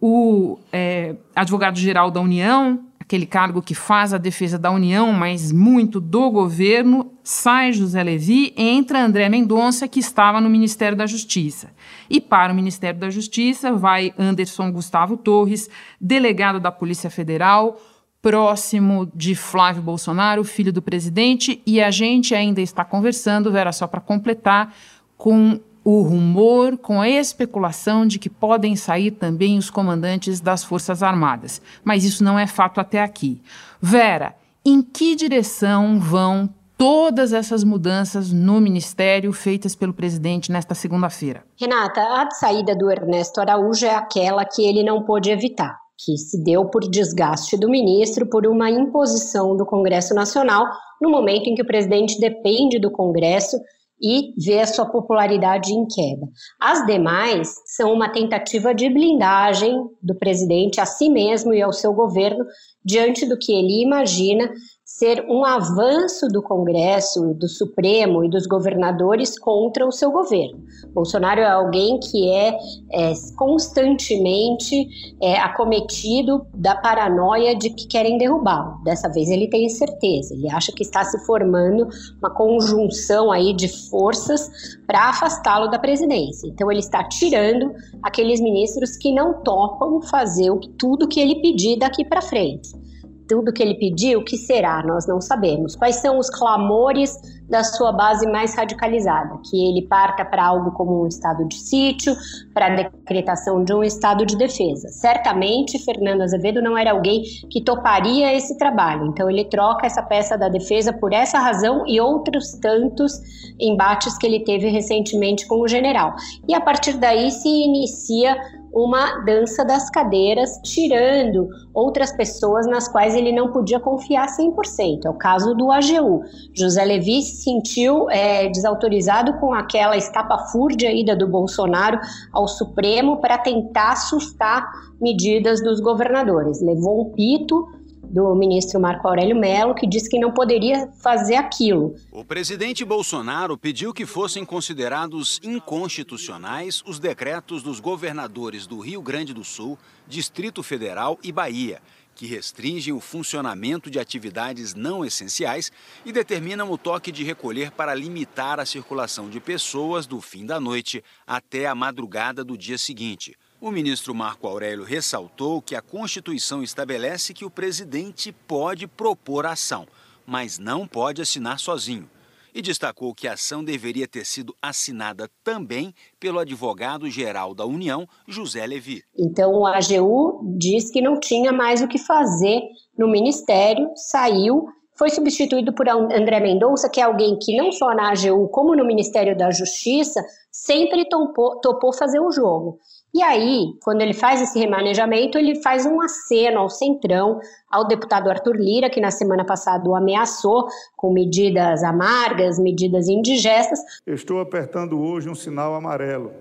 o 0.00 0.58
é, 0.72 1.14
advogado-geral 1.34 2.10
da 2.10 2.20
União, 2.20 2.84
aquele 3.12 3.26
cargo 3.26 3.60
que 3.60 3.74
faz 3.74 4.14
a 4.14 4.18
defesa 4.18 4.58
da 4.58 4.70
União, 4.70 5.12
mas 5.12 5.52
muito 5.52 6.00
do 6.00 6.30
governo, 6.30 7.12
sai 7.22 7.70
José 7.70 8.02
Levi, 8.02 8.54
entra 8.56 9.04
André 9.04 9.28
Mendonça, 9.28 9.86
que 9.86 10.00
estava 10.00 10.40
no 10.40 10.48
Ministério 10.48 10.96
da 10.96 11.04
Justiça. 11.04 11.72
E 12.08 12.22
para 12.22 12.54
o 12.54 12.56
Ministério 12.56 12.98
da 12.98 13.10
Justiça 13.10 13.70
vai 13.70 14.14
Anderson 14.18 14.72
Gustavo 14.72 15.18
Torres, 15.18 15.68
delegado 16.00 16.58
da 16.58 16.72
Polícia 16.72 17.10
Federal, 17.10 17.78
próximo 18.22 19.10
de 19.14 19.34
Flávio 19.34 19.82
Bolsonaro, 19.82 20.42
filho 20.42 20.72
do 20.72 20.80
presidente, 20.80 21.60
e 21.66 21.82
a 21.82 21.90
gente 21.90 22.34
ainda 22.34 22.62
está 22.62 22.82
conversando, 22.82 23.52
Vera, 23.52 23.72
só 23.72 23.86
para 23.86 24.00
completar, 24.00 24.74
com 25.18 25.60
o 25.84 26.02
rumor, 26.02 26.78
com 26.78 27.00
a 27.00 27.08
especulação 27.08 28.06
de 28.06 28.18
que 28.18 28.30
podem 28.30 28.76
sair 28.76 29.10
também 29.10 29.58
os 29.58 29.70
comandantes 29.70 30.40
das 30.40 30.62
Forças 30.62 31.02
Armadas. 31.02 31.60
Mas 31.84 32.04
isso 32.04 32.22
não 32.22 32.38
é 32.38 32.46
fato 32.46 32.80
até 32.80 33.02
aqui. 33.02 33.42
Vera, 33.80 34.34
em 34.64 34.80
que 34.80 35.16
direção 35.16 35.98
vão 35.98 36.48
todas 36.78 37.32
essas 37.32 37.62
mudanças 37.62 38.32
no 38.32 38.60
ministério 38.60 39.32
feitas 39.32 39.74
pelo 39.74 39.92
presidente 39.92 40.50
nesta 40.50 40.74
segunda-feira? 40.74 41.44
Renata, 41.60 42.00
a 42.00 42.30
saída 42.30 42.74
do 42.74 42.90
Ernesto 42.90 43.40
Araújo 43.40 43.86
é 43.86 43.94
aquela 43.94 44.44
que 44.44 44.66
ele 44.66 44.82
não 44.82 45.04
pôde 45.04 45.30
evitar, 45.30 45.76
que 45.98 46.16
se 46.16 46.42
deu 46.42 46.64
por 46.66 46.82
desgaste 46.88 47.56
do 47.56 47.68
ministro 47.68 48.28
por 48.28 48.46
uma 48.46 48.70
imposição 48.70 49.56
do 49.56 49.64
Congresso 49.64 50.14
Nacional 50.14 50.64
no 51.00 51.10
momento 51.10 51.48
em 51.48 51.54
que 51.54 51.62
o 51.62 51.66
presidente 51.66 52.18
depende 52.18 52.80
do 52.80 52.90
Congresso 52.90 53.56
e 54.02 54.34
vê 54.36 54.60
a 54.60 54.66
sua 54.66 54.86
popularidade 54.86 55.72
em 55.72 55.86
queda. 55.86 56.26
As 56.60 56.84
demais 56.84 57.54
são 57.66 57.92
uma 57.92 58.08
tentativa 58.08 58.74
de 58.74 58.88
blindagem 58.90 59.74
do 60.02 60.14
presidente 60.14 60.80
a 60.80 60.86
si 60.86 61.08
mesmo 61.08 61.54
e 61.54 61.62
ao 61.62 61.72
seu 61.72 61.92
governo 61.92 62.44
diante 62.84 63.24
do 63.26 63.38
que 63.38 63.52
ele 63.52 63.82
imagina 63.82 64.52
ser 64.98 65.24
um 65.26 65.42
avanço 65.42 66.28
do 66.28 66.42
Congresso, 66.42 67.32
do 67.32 67.48
Supremo 67.48 68.22
e 68.24 68.28
dos 68.28 68.46
governadores 68.46 69.38
contra 69.38 69.86
o 69.86 69.90
seu 69.90 70.12
governo. 70.12 70.62
Bolsonaro 70.92 71.40
é 71.40 71.48
alguém 71.48 71.98
que 71.98 72.28
é, 72.28 72.58
é 72.92 73.12
constantemente 73.34 74.86
é, 75.20 75.38
acometido 75.40 76.46
da 76.54 76.76
paranoia 76.76 77.56
de 77.56 77.70
que 77.70 77.86
querem 77.86 78.18
derrubá-lo. 78.18 78.84
Dessa 78.84 79.08
vez 79.08 79.30
ele 79.30 79.48
tem 79.48 79.66
certeza, 79.70 80.34
ele 80.34 80.50
acha 80.50 80.70
que 80.72 80.82
está 80.82 81.02
se 81.04 81.18
formando 81.24 81.88
uma 82.18 82.30
conjunção 82.30 83.32
aí 83.32 83.54
de 83.54 83.68
forças 83.88 84.76
para 84.86 85.08
afastá-lo 85.08 85.68
da 85.68 85.78
presidência. 85.78 86.46
Então 86.46 86.70
ele 86.70 86.80
está 86.80 87.02
tirando 87.02 87.72
aqueles 88.02 88.42
ministros 88.42 88.98
que 88.98 89.10
não 89.14 89.42
topam 89.42 90.02
fazer 90.02 90.52
tudo 90.78 91.08
que 91.08 91.18
ele 91.18 91.40
pedir 91.40 91.78
daqui 91.78 92.04
para 92.04 92.20
frente 92.20 92.82
tudo 93.32 93.50
que 93.50 93.62
ele 93.62 93.74
pediu, 93.74 94.20
o 94.20 94.24
que 94.24 94.36
será? 94.36 94.82
Nós 94.82 95.06
não 95.06 95.18
sabemos. 95.18 95.74
Quais 95.74 95.96
são 95.96 96.18
os 96.18 96.28
clamores 96.28 97.16
da 97.48 97.64
sua 97.64 97.90
base 97.90 98.30
mais 98.30 98.54
radicalizada? 98.54 99.38
Que 99.48 99.70
ele 99.70 99.86
parta 99.86 100.22
para 100.22 100.44
algo 100.44 100.72
como 100.72 101.02
um 101.02 101.06
estado 101.06 101.48
de 101.48 101.56
sítio, 101.56 102.14
para 102.52 102.66
a 102.66 102.76
decretação 102.76 103.64
de 103.64 103.72
um 103.72 103.82
estado 103.82 104.26
de 104.26 104.36
defesa. 104.36 104.88
Certamente, 104.88 105.82
Fernando 105.82 106.20
Azevedo 106.20 106.60
não 106.60 106.76
era 106.76 106.92
alguém 106.92 107.22
que 107.50 107.62
toparia 107.62 108.36
esse 108.36 108.58
trabalho. 108.58 109.06
Então, 109.06 109.30
ele 109.30 109.46
troca 109.46 109.86
essa 109.86 110.02
peça 110.02 110.36
da 110.36 110.50
defesa 110.50 110.92
por 110.92 111.14
essa 111.14 111.38
razão 111.38 111.84
e 111.86 111.98
outros 111.98 112.52
tantos 112.60 113.18
embates 113.58 114.18
que 114.18 114.26
ele 114.26 114.40
teve 114.40 114.68
recentemente 114.68 115.46
com 115.46 115.62
o 115.62 115.68
general. 115.68 116.14
E 116.46 116.54
a 116.54 116.60
partir 116.60 116.98
daí 116.98 117.30
se 117.30 117.48
inicia 117.48 118.36
uma 118.72 119.18
dança 119.24 119.64
das 119.64 119.90
cadeiras, 119.90 120.58
tirando 120.64 121.48
outras 121.74 122.10
pessoas 122.12 122.66
nas 122.66 122.88
quais 122.88 123.14
ele 123.14 123.30
não 123.30 123.52
podia 123.52 123.78
confiar 123.78 124.26
100%. 124.28 125.04
É 125.04 125.10
o 125.10 125.14
caso 125.14 125.54
do 125.54 125.70
AGU. 125.70 126.22
José 126.54 126.84
Levi 126.84 127.20
se 127.22 127.42
sentiu 127.42 128.10
é, 128.10 128.48
desautorizado 128.48 129.34
com 129.34 129.52
aquela 129.52 129.96
estapafúrdia 129.96 130.92
ida 130.92 131.14
do 131.14 131.28
Bolsonaro 131.28 131.98
ao 132.32 132.48
Supremo 132.48 133.20
para 133.20 133.36
tentar 133.38 133.92
assustar 133.92 134.70
medidas 135.00 135.62
dos 135.62 135.80
governadores. 135.80 136.62
Levou 136.62 137.02
um 137.02 137.12
pito 137.12 137.66
do 138.12 138.34
ministro 138.34 138.78
Marco 138.78 139.08
Aurélio 139.08 139.34
Mello, 139.34 139.74
que 139.74 139.86
disse 139.86 140.08
que 140.08 140.18
não 140.18 140.32
poderia 140.32 140.86
fazer 141.02 141.36
aquilo. 141.36 141.96
O 142.12 142.22
presidente 142.22 142.84
Bolsonaro 142.84 143.56
pediu 143.56 143.94
que 143.94 144.04
fossem 144.04 144.44
considerados 144.44 145.40
inconstitucionais 145.42 146.82
os 146.86 146.98
decretos 146.98 147.62
dos 147.62 147.80
governadores 147.80 148.66
do 148.66 148.78
Rio 148.80 149.00
Grande 149.00 149.32
do 149.32 149.42
Sul, 149.42 149.78
Distrito 150.06 150.62
Federal 150.62 151.18
e 151.22 151.32
Bahia, 151.32 151.80
que 152.14 152.26
restringem 152.26 152.92
o 152.92 153.00
funcionamento 153.00 153.90
de 153.90 153.98
atividades 153.98 154.74
não 154.74 155.02
essenciais 155.02 155.72
e 156.04 156.12
determinam 156.12 156.70
o 156.70 156.76
toque 156.76 157.10
de 157.10 157.24
recolher 157.24 157.70
para 157.70 157.94
limitar 157.94 158.60
a 158.60 158.66
circulação 158.66 159.30
de 159.30 159.40
pessoas 159.40 160.06
do 160.06 160.20
fim 160.20 160.44
da 160.44 160.60
noite 160.60 161.02
até 161.26 161.66
a 161.66 161.74
madrugada 161.74 162.44
do 162.44 162.58
dia 162.58 162.76
seguinte. 162.76 163.34
O 163.62 163.70
ministro 163.70 164.12
Marco 164.12 164.48
Aurélio 164.48 164.82
ressaltou 164.82 165.62
que 165.62 165.76
a 165.76 165.80
Constituição 165.80 166.64
estabelece 166.64 167.32
que 167.32 167.44
o 167.44 167.50
presidente 167.50 168.32
pode 168.32 168.88
propor 168.88 169.46
ação, 169.46 169.86
mas 170.26 170.58
não 170.58 170.84
pode 170.84 171.22
assinar 171.22 171.60
sozinho. 171.60 172.10
E 172.52 172.60
destacou 172.60 173.14
que 173.14 173.28
a 173.28 173.34
ação 173.34 173.62
deveria 173.62 174.08
ter 174.08 174.26
sido 174.26 174.52
assinada 174.60 175.30
também 175.44 175.94
pelo 176.18 176.40
advogado-geral 176.40 177.54
da 177.54 177.64
União, 177.64 178.04
José 178.26 178.66
Levi. 178.66 179.04
Então, 179.16 179.52
o 179.52 179.64
AGU 179.64 180.40
diz 180.58 180.90
que 180.90 181.00
não 181.00 181.20
tinha 181.20 181.52
mais 181.52 181.80
o 181.80 181.86
que 181.86 181.98
fazer 181.98 182.62
no 182.98 183.08
ministério, 183.08 183.92
saiu 183.94 184.66
foi 184.94 185.08
substituído 185.10 185.72
por 185.72 185.88
André 185.88 186.38
Mendonça, 186.38 186.88
que 186.88 187.00
é 187.00 187.04
alguém 187.04 187.38
que 187.38 187.56
não 187.56 187.72
só 187.72 187.94
na 187.94 188.10
AGU, 188.10 188.48
como 188.48 188.76
no 188.76 188.84
Ministério 188.84 189.36
da 189.36 189.50
Justiça, 189.50 190.22
sempre 190.50 191.08
topou, 191.08 191.60
topou 191.60 191.92
fazer 191.92 192.20
o 192.20 192.30
jogo. 192.30 192.78
E 193.14 193.22
aí, 193.22 193.74
quando 193.82 194.00
ele 194.00 194.14
faz 194.14 194.40
esse 194.40 194.58
remanejamento, 194.58 195.36
ele 195.36 195.60
faz 195.60 195.84
um 195.84 196.00
aceno 196.00 196.60
ao 196.60 196.70
centrão, 196.70 197.40
ao 197.70 197.86
deputado 197.86 198.30
Arthur 198.30 198.56
Lira, 198.56 198.88
que 198.88 199.02
na 199.02 199.10
semana 199.10 199.44
passada 199.44 199.86
o 199.86 199.94
ameaçou 199.94 200.66
com 200.96 201.12
medidas 201.12 201.82
amargas, 201.82 202.58
medidas 202.58 203.08
indigestas. 203.08 203.80
estou 204.06 204.40
apertando 204.40 204.98
hoje 204.98 205.28
um 205.28 205.34
sinal 205.34 205.74
amarelo 205.74 206.32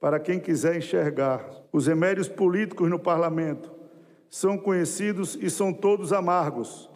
para 0.00 0.18
quem 0.18 0.40
quiser 0.40 0.76
enxergar. 0.76 1.44
Os 1.70 1.86
remédios 1.86 2.26
políticos 2.26 2.88
no 2.88 2.98
parlamento 2.98 3.70
são 4.30 4.56
conhecidos 4.56 5.38
e 5.40 5.50
são 5.50 5.74
todos 5.74 6.10
amargos, 6.10 6.88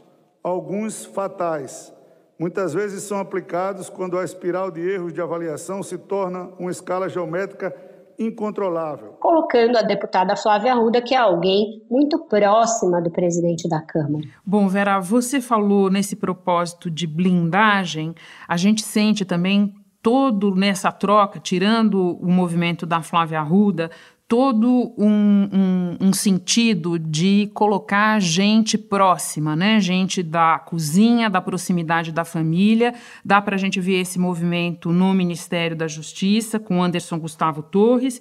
alguns 0.42 1.04
fatais. 1.04 1.92
Muitas 2.38 2.72
vezes 2.72 3.02
são 3.02 3.20
aplicados 3.20 3.90
quando 3.90 4.18
a 4.18 4.24
espiral 4.24 4.70
de 4.70 4.80
erros 4.80 5.12
de 5.12 5.20
avaliação 5.20 5.82
se 5.82 5.98
torna 5.98 6.50
uma 6.58 6.70
escala 6.70 7.08
geométrica 7.10 7.76
incontrolável. 8.18 9.12
Colocando 9.20 9.76
a 9.76 9.82
deputada 9.82 10.36
Flávia 10.36 10.72
Arruda, 10.72 11.02
que 11.02 11.14
é 11.14 11.18
alguém 11.18 11.82
muito 11.90 12.18
próxima 12.26 13.00
do 13.00 13.10
presidente 13.10 13.68
da 13.68 13.80
Câmara. 13.80 14.26
Bom, 14.44 14.68
Vera, 14.68 14.98
você 15.00 15.40
falou 15.40 15.90
nesse 15.90 16.16
propósito 16.16 16.90
de 16.90 17.06
blindagem, 17.06 18.14
a 18.48 18.56
gente 18.56 18.82
sente 18.82 19.24
também 19.24 19.74
todo 20.02 20.54
nessa 20.54 20.92
troca, 20.92 21.40
tirando 21.40 22.16
o 22.20 22.30
movimento 22.30 22.86
da 22.86 23.02
Flávia 23.02 23.40
Arruda, 23.40 23.90
todo 24.28 24.92
um, 24.98 25.48
um, 25.52 25.96
um, 26.08 26.12
sentido 26.12 26.98
de 26.98 27.48
colocar 27.54 28.20
gente 28.20 28.76
próxima, 28.76 29.54
né? 29.54 29.78
Gente 29.78 30.22
da 30.22 30.58
cozinha, 30.58 31.30
da 31.30 31.40
proximidade 31.40 32.10
da 32.10 32.24
família. 32.24 32.92
Dá 33.24 33.40
para 33.40 33.54
a 33.54 33.58
gente 33.58 33.80
ver 33.80 34.00
esse 34.00 34.18
movimento 34.18 34.90
no 34.90 35.14
Ministério 35.14 35.76
da 35.76 35.86
Justiça, 35.86 36.58
com 36.58 36.82
Anderson 36.82 37.18
Gustavo 37.18 37.62
Torres. 37.62 38.20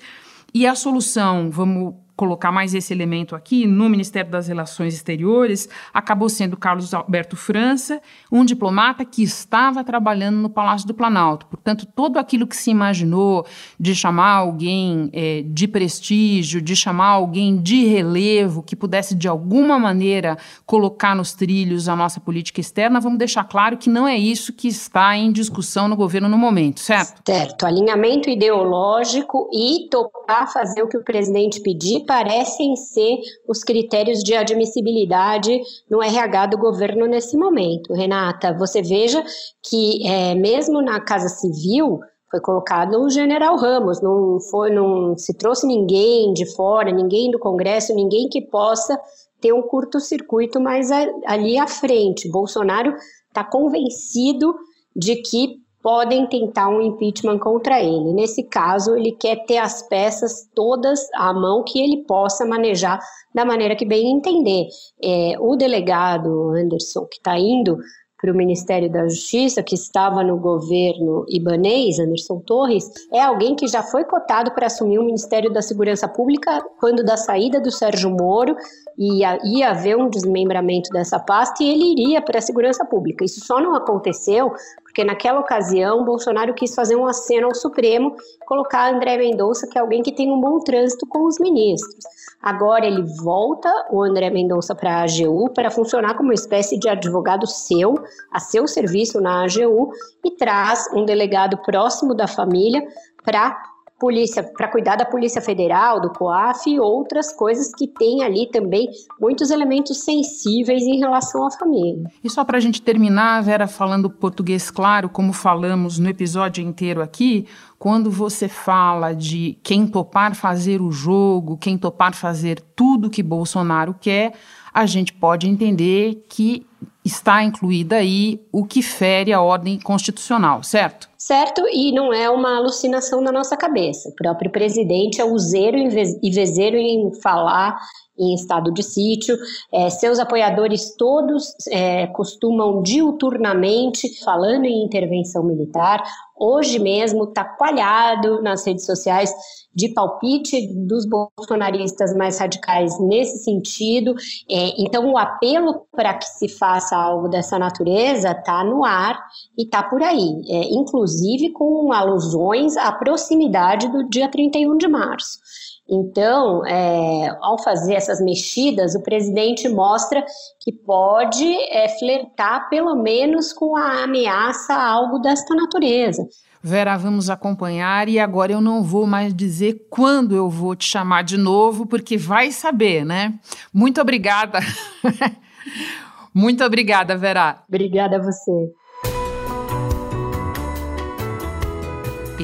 E 0.54 0.68
a 0.68 0.76
solução, 0.76 1.50
vamos 1.50 1.96
colocar 2.16 2.52
mais 2.52 2.74
esse 2.74 2.94
elemento 2.94 3.36
aqui, 3.36 3.68
no 3.68 3.90
Ministério 3.90 4.32
das 4.32 4.48
Relações 4.48 4.94
Exteriores, 4.94 5.68
acabou 5.94 6.30
sendo 6.30 6.56
Carlos 6.56 6.94
Alberto 6.94 7.36
França, 7.36 8.02
um 8.32 8.46
diplomata 8.46 9.04
que 9.04 9.22
estava 9.22 9.84
trabalhando 9.84 10.38
no 10.38 10.50
Palácio 10.50 10.88
do 10.88 10.94
Planalto. 10.94 11.46
Portanto, 11.48 11.86
todo 11.96 12.18
aquilo 12.18 12.48
que 12.48 12.56
se 12.56 12.72
imaginou 12.72 13.46
de 13.80 13.94
chamar 13.94 14.32
alguém 14.32 15.10
é, 15.12 15.44
de 15.46 15.68
prestígio, 15.68 16.62
de 16.62 16.76
chamar 16.76 17.08
alguém 17.08 17.58
de 17.62 17.86
relevo, 17.86 18.64
que 18.64 18.76
pudesse 18.76 19.14
de 19.14 19.28
alguma 19.28 19.78
maneira 19.78 20.38
colocar 20.66 21.16
nos 21.16 21.34
trilhos 21.34 21.90
a 21.90 21.96
nossa 21.96 22.20
política 22.20 22.62
externa, 22.62 23.00
vamos 23.00 23.20
deixar 23.20 23.44
claro 23.44 23.78
que 23.78 23.90
não 23.90 24.08
é 24.08 24.18
isso 24.18 24.54
que 24.54 24.68
está 24.68 25.18
em 25.18 25.32
discussão 25.32 25.88
no 25.88 25.96
governo 25.96 26.30
no 26.30 26.38
momento, 26.38 26.80
certo? 26.80 27.22
Certo. 27.26 27.66
Alinhamento 27.66 28.30
ideológico 28.30 29.50
e 29.54 29.90
topar 29.90 30.52
fazer 30.52 30.82
o 30.82 30.88
que 30.88 30.98
o 30.98 31.04
presidente 31.04 31.60
pedir 31.60 32.05
parecem 32.06 32.76
ser 32.76 33.20
os 33.48 33.64
critérios 33.64 34.20
de 34.24 34.36
admissibilidade 34.36 35.60
no 35.90 36.02
RH 36.02 36.48
do 36.48 36.58
governo 36.58 37.06
nesse 37.08 37.38
momento. 37.38 37.94
Renata, 37.94 38.54
você 38.58 38.82
veja 38.82 39.24
que 39.64 40.08
é, 40.08 40.36
mesmo 40.36 40.82
na 40.82 41.00
Casa 41.00 41.30
Civil 41.30 42.00
foi 42.30 42.40
colocado 42.42 43.02
o 43.02 43.10
General 43.10 43.56
Ramos, 43.56 44.02
não 44.02 44.40
foi, 44.50 44.70
não 44.70 45.18
se 45.18 45.34
trouxe 45.38 45.66
ninguém 45.66 46.34
de 46.34 46.46
fora, 46.56 46.92
ninguém 46.92 47.32
do 47.32 47.40
Congresso, 47.40 47.96
ninguém 47.96 48.28
que 48.30 48.42
possa 48.42 49.00
ter 49.40 49.54
um 49.54 49.62
curto-circuito 49.62 50.60
mais 50.60 50.90
ali 51.26 51.58
à 51.58 51.68
frente. 51.68 52.30
Bolsonaro 52.30 52.96
está 53.28 53.44
convencido 53.44 54.56
de 54.96 55.18
que 55.22 55.65
podem 55.86 56.26
tentar 56.26 56.68
um 56.68 56.82
impeachment 56.82 57.38
contra 57.38 57.80
ele. 57.80 58.12
Nesse 58.12 58.42
caso, 58.42 58.96
ele 58.96 59.12
quer 59.12 59.46
ter 59.46 59.60
as 59.60 59.88
peças 59.88 60.50
todas 60.56 61.00
à 61.14 61.32
mão 61.32 61.64
que 61.64 61.80
ele 61.80 62.04
possa 62.08 62.44
manejar 62.44 63.00
da 63.36 63.46
maneira 63.46 63.76
que 63.76 63.86
bem 63.86 64.18
entender. 64.18 64.66
É, 65.04 65.36
o 65.40 65.56
delegado 65.56 66.50
Anderson, 66.56 67.06
que 67.06 67.18
está 67.18 67.38
indo 67.38 67.78
para 68.20 68.32
o 68.32 68.36
Ministério 68.36 68.92
da 68.92 69.08
Justiça, 69.08 69.62
que 69.62 69.76
estava 69.76 70.24
no 70.24 70.40
governo 70.40 71.24
ibanês, 71.30 72.00
Anderson 72.00 72.40
Torres, 72.40 72.90
é 73.14 73.22
alguém 73.22 73.54
que 73.56 73.68
já 73.68 73.84
foi 73.84 74.06
cotado 74.06 74.56
para 74.56 74.66
assumir 74.66 74.98
o 74.98 75.06
Ministério 75.06 75.54
da 75.54 75.62
Segurança 75.62 76.08
Pública 76.08 76.66
quando 76.80 77.04
da 77.04 77.16
saída 77.16 77.62
do 77.62 77.70
Sérgio 77.70 78.10
Moro 78.10 78.56
ia, 78.98 79.38
ia 79.44 79.70
haver 79.70 79.96
um 79.96 80.10
desmembramento 80.10 80.90
dessa 80.92 81.20
pasta 81.20 81.64
e 81.64 81.70
ele 81.70 81.92
iria 81.92 82.22
para 82.24 82.40
a 82.40 82.42
segurança 82.42 82.84
pública. 82.84 83.24
Isso 83.24 83.46
só 83.46 83.62
não 83.62 83.76
aconteceu 83.76 84.52
porque 84.96 85.04
naquela 85.04 85.42
ocasião 85.42 86.06
Bolsonaro 86.06 86.54
quis 86.54 86.74
fazer 86.74 86.96
um 86.96 87.06
aceno 87.06 87.48
ao 87.48 87.54
Supremo, 87.54 88.16
colocar 88.46 88.94
André 88.94 89.18
Mendonça, 89.18 89.68
que 89.68 89.78
é 89.78 89.82
alguém 89.82 90.02
que 90.02 90.14
tem 90.14 90.32
um 90.32 90.40
bom 90.40 90.58
trânsito 90.60 91.06
com 91.06 91.26
os 91.26 91.38
ministros. 91.38 92.06
Agora 92.42 92.86
ele 92.86 93.04
volta 93.22 93.70
o 93.92 94.02
André 94.02 94.30
Mendonça 94.30 94.74
para 94.74 95.00
a 95.00 95.04
AGU 95.04 95.50
para 95.54 95.70
funcionar 95.70 96.16
como 96.16 96.30
uma 96.30 96.34
espécie 96.34 96.80
de 96.80 96.88
advogado 96.88 97.46
seu, 97.46 97.96
a 98.32 98.40
seu 98.40 98.70
serviço 98.70 99.20
na 99.20 99.44
AGU, 99.44 99.92
e 100.24 100.32
traz 100.32 100.86
um 100.94 101.04
delegado 101.04 101.58
próximo 101.58 102.16
da 102.16 102.26
família 102.26 102.82
para 103.22 103.75
polícia, 104.00 104.44
para 104.44 104.68
cuidar 104.68 104.96
da 104.96 105.06
Polícia 105.06 105.42
Federal, 105.42 106.02
do 106.02 106.10
COAF 106.12 106.70
e 106.70 106.80
outras 106.80 107.34
coisas 107.34 107.74
que 107.74 107.88
tem 107.88 108.24
ali 108.24 108.50
também 108.52 108.90
muitos 109.20 109.50
elementos 109.50 110.04
sensíveis 110.04 110.84
em 110.84 111.00
relação 111.00 111.48
à 111.48 111.52
família. 111.52 112.10
E 112.24 112.30
só 112.30 112.44
para 112.44 112.58
a 112.58 112.62
gente 112.62 112.82
terminar, 112.82 113.42
Vera, 113.42 113.68
falando 113.68 114.10
português 114.10 114.70
claro, 114.70 115.08
como 115.08 115.32
falamos 115.32 115.98
no 115.98 116.10
episódio 116.10 116.64
inteiro 116.64 117.02
aqui, 117.02 117.48
quando 117.80 118.12
você 118.12 118.48
fala 118.48 119.14
de 119.14 119.58
quem 119.64 119.88
topar 119.88 120.36
fazer 120.36 120.82
o 120.82 120.92
jogo, 120.92 121.58
quem 121.58 121.78
topar 121.78 122.14
fazer 122.14 122.60
tudo 122.76 123.10
que 123.10 123.24
Bolsonaro 123.24 123.96
quer, 124.00 124.34
a 124.74 124.86
gente 124.86 125.14
pode 125.14 125.48
entender 125.48 126.26
que 126.28 126.66
está 127.06 127.44
incluída 127.44 127.98
aí 127.98 128.42
o 128.52 128.66
que 128.66 128.82
fere 128.82 129.32
a 129.32 129.40
ordem 129.40 129.80
constitucional, 129.80 130.64
certo? 130.64 131.08
Certo, 131.18 131.64
e 131.72 131.92
não 131.92 132.12
é 132.12 132.30
uma 132.30 132.58
alucinação 132.58 133.24
da 133.24 133.32
nossa 133.32 133.56
cabeça. 133.56 134.10
O 134.10 134.16
próprio 134.16 134.52
presidente 134.52 135.22
é 135.22 135.26
useiro 135.26 135.78
e 135.78 136.32
vezeiro 136.32 136.76
em 136.76 137.14
falar 137.22 137.80
em 138.18 138.34
estado 138.34 138.72
de 138.72 138.84
sítio. 138.84 139.38
É, 139.74 139.90
seus 139.90 140.20
apoiadores 140.20 140.96
todos 140.96 141.54
é, 141.70 142.08
costumam 142.08 142.82
diuturnamente 142.82 144.24
falando 144.24 144.66
em 144.66 144.84
intervenção 144.84 145.44
militar. 145.44 146.04
Hoje 146.38 146.80
mesmo 146.80 147.26
está 147.26 147.46
coalhado 147.46 148.42
nas 148.42 148.66
redes 148.66 148.86
sociais 148.86 149.34
de 149.76 149.90
palpite 149.90 150.74
dos 150.74 151.06
bolsonaristas 151.06 152.16
mais 152.16 152.40
radicais 152.40 152.98
nesse 153.00 153.44
sentido. 153.44 154.16
É, 154.50 154.82
então, 154.82 155.12
o 155.12 155.18
apelo 155.18 155.86
para 155.92 156.14
que 156.14 156.26
se 156.26 156.48
faça 156.48 156.96
algo 156.96 157.28
dessa 157.28 157.60
natureza 157.60 158.32
está 158.32 158.64
no 158.64 158.86
ar 158.86 159.20
e 159.58 159.64
está 159.64 159.84
por 159.84 160.02
aí, 160.02 160.42
é, 160.50 160.74
inclusive 160.74 161.52
com 161.52 161.92
alusões 161.92 162.78
à 162.78 162.92
proximidade 162.92 163.90
do 163.90 164.08
dia 164.08 164.30
31 164.30 164.78
de 164.78 164.88
março. 164.88 165.40
Então, 165.88 166.66
é, 166.66 167.38
ao 167.42 167.62
fazer 167.62 167.94
essas 167.94 168.20
mexidas, 168.20 168.96
o 168.96 169.04
presidente 169.04 169.70
mostra 169.70 170.26
que 170.60 170.72
pode 170.72 171.46
é, 171.70 171.88
flertar 172.00 172.70
pelo 172.70 172.96
menos 172.96 173.54
com 173.54 173.76
a 173.76 174.04
ameaça 174.04 174.74
a 174.74 174.90
algo 174.90 175.20
desta 175.20 175.54
natureza. 175.54 176.28
Vera, 176.62 176.98
vamos 176.98 177.30
acompanhar 177.30 178.10
e 178.10 178.20
agora 178.20 178.52
eu 178.52 178.60
não 178.60 178.82
vou 178.82 179.06
mais 179.06 179.32
dizer 179.36 179.86
quando 179.88 180.36
eu 180.36 180.50
vou 180.50 180.76
te 180.76 180.86
chamar 180.86 181.24
de 181.24 181.38
novo, 181.38 181.86
porque 181.86 182.18
vai 182.18 182.52
saber, 182.52 183.06
né? 183.06 183.36
Muito 183.72 184.02
obrigada. 184.02 184.58
Muito 186.34 186.64
obrigada, 186.64 187.16
Vera. 187.16 187.64
Obrigada 187.70 188.16
a 188.16 188.20
você. 188.20 188.74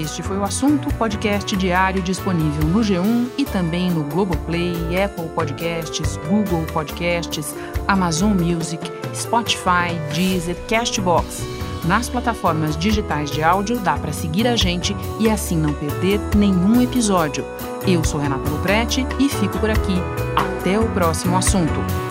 Este 0.01 0.23
foi 0.23 0.35
o 0.35 0.43
assunto 0.43 0.91
podcast 0.95 1.55
diário 1.55 2.01
disponível 2.01 2.67
no 2.67 2.79
G1 2.79 3.29
e 3.37 3.45
também 3.45 3.91
no 3.91 4.03
Globoplay, 4.05 4.73
Apple 4.99 5.29
Podcasts, 5.35 6.17
Google 6.27 6.65
Podcasts, 6.73 7.53
Amazon 7.87 8.31
Music, 8.33 8.81
Spotify, 9.13 9.93
Deezer, 10.11 10.57
Castbox. 10.67 11.43
Nas 11.85 12.09
plataformas 12.09 12.75
digitais 12.75 13.29
de 13.29 13.43
áudio 13.43 13.79
dá 13.79 13.95
para 13.95 14.11
seguir 14.11 14.47
a 14.47 14.55
gente 14.55 14.95
e 15.19 15.29
assim 15.29 15.57
não 15.57 15.73
perder 15.73 16.19
nenhum 16.35 16.81
episódio. 16.81 17.45
Eu 17.85 18.03
sou 18.03 18.19
Renata 18.19 18.49
Luprete 18.49 19.05
e 19.19 19.29
fico 19.29 19.59
por 19.59 19.69
aqui. 19.69 19.97
Até 20.35 20.79
o 20.79 20.89
próximo 20.93 21.37
assunto. 21.37 22.10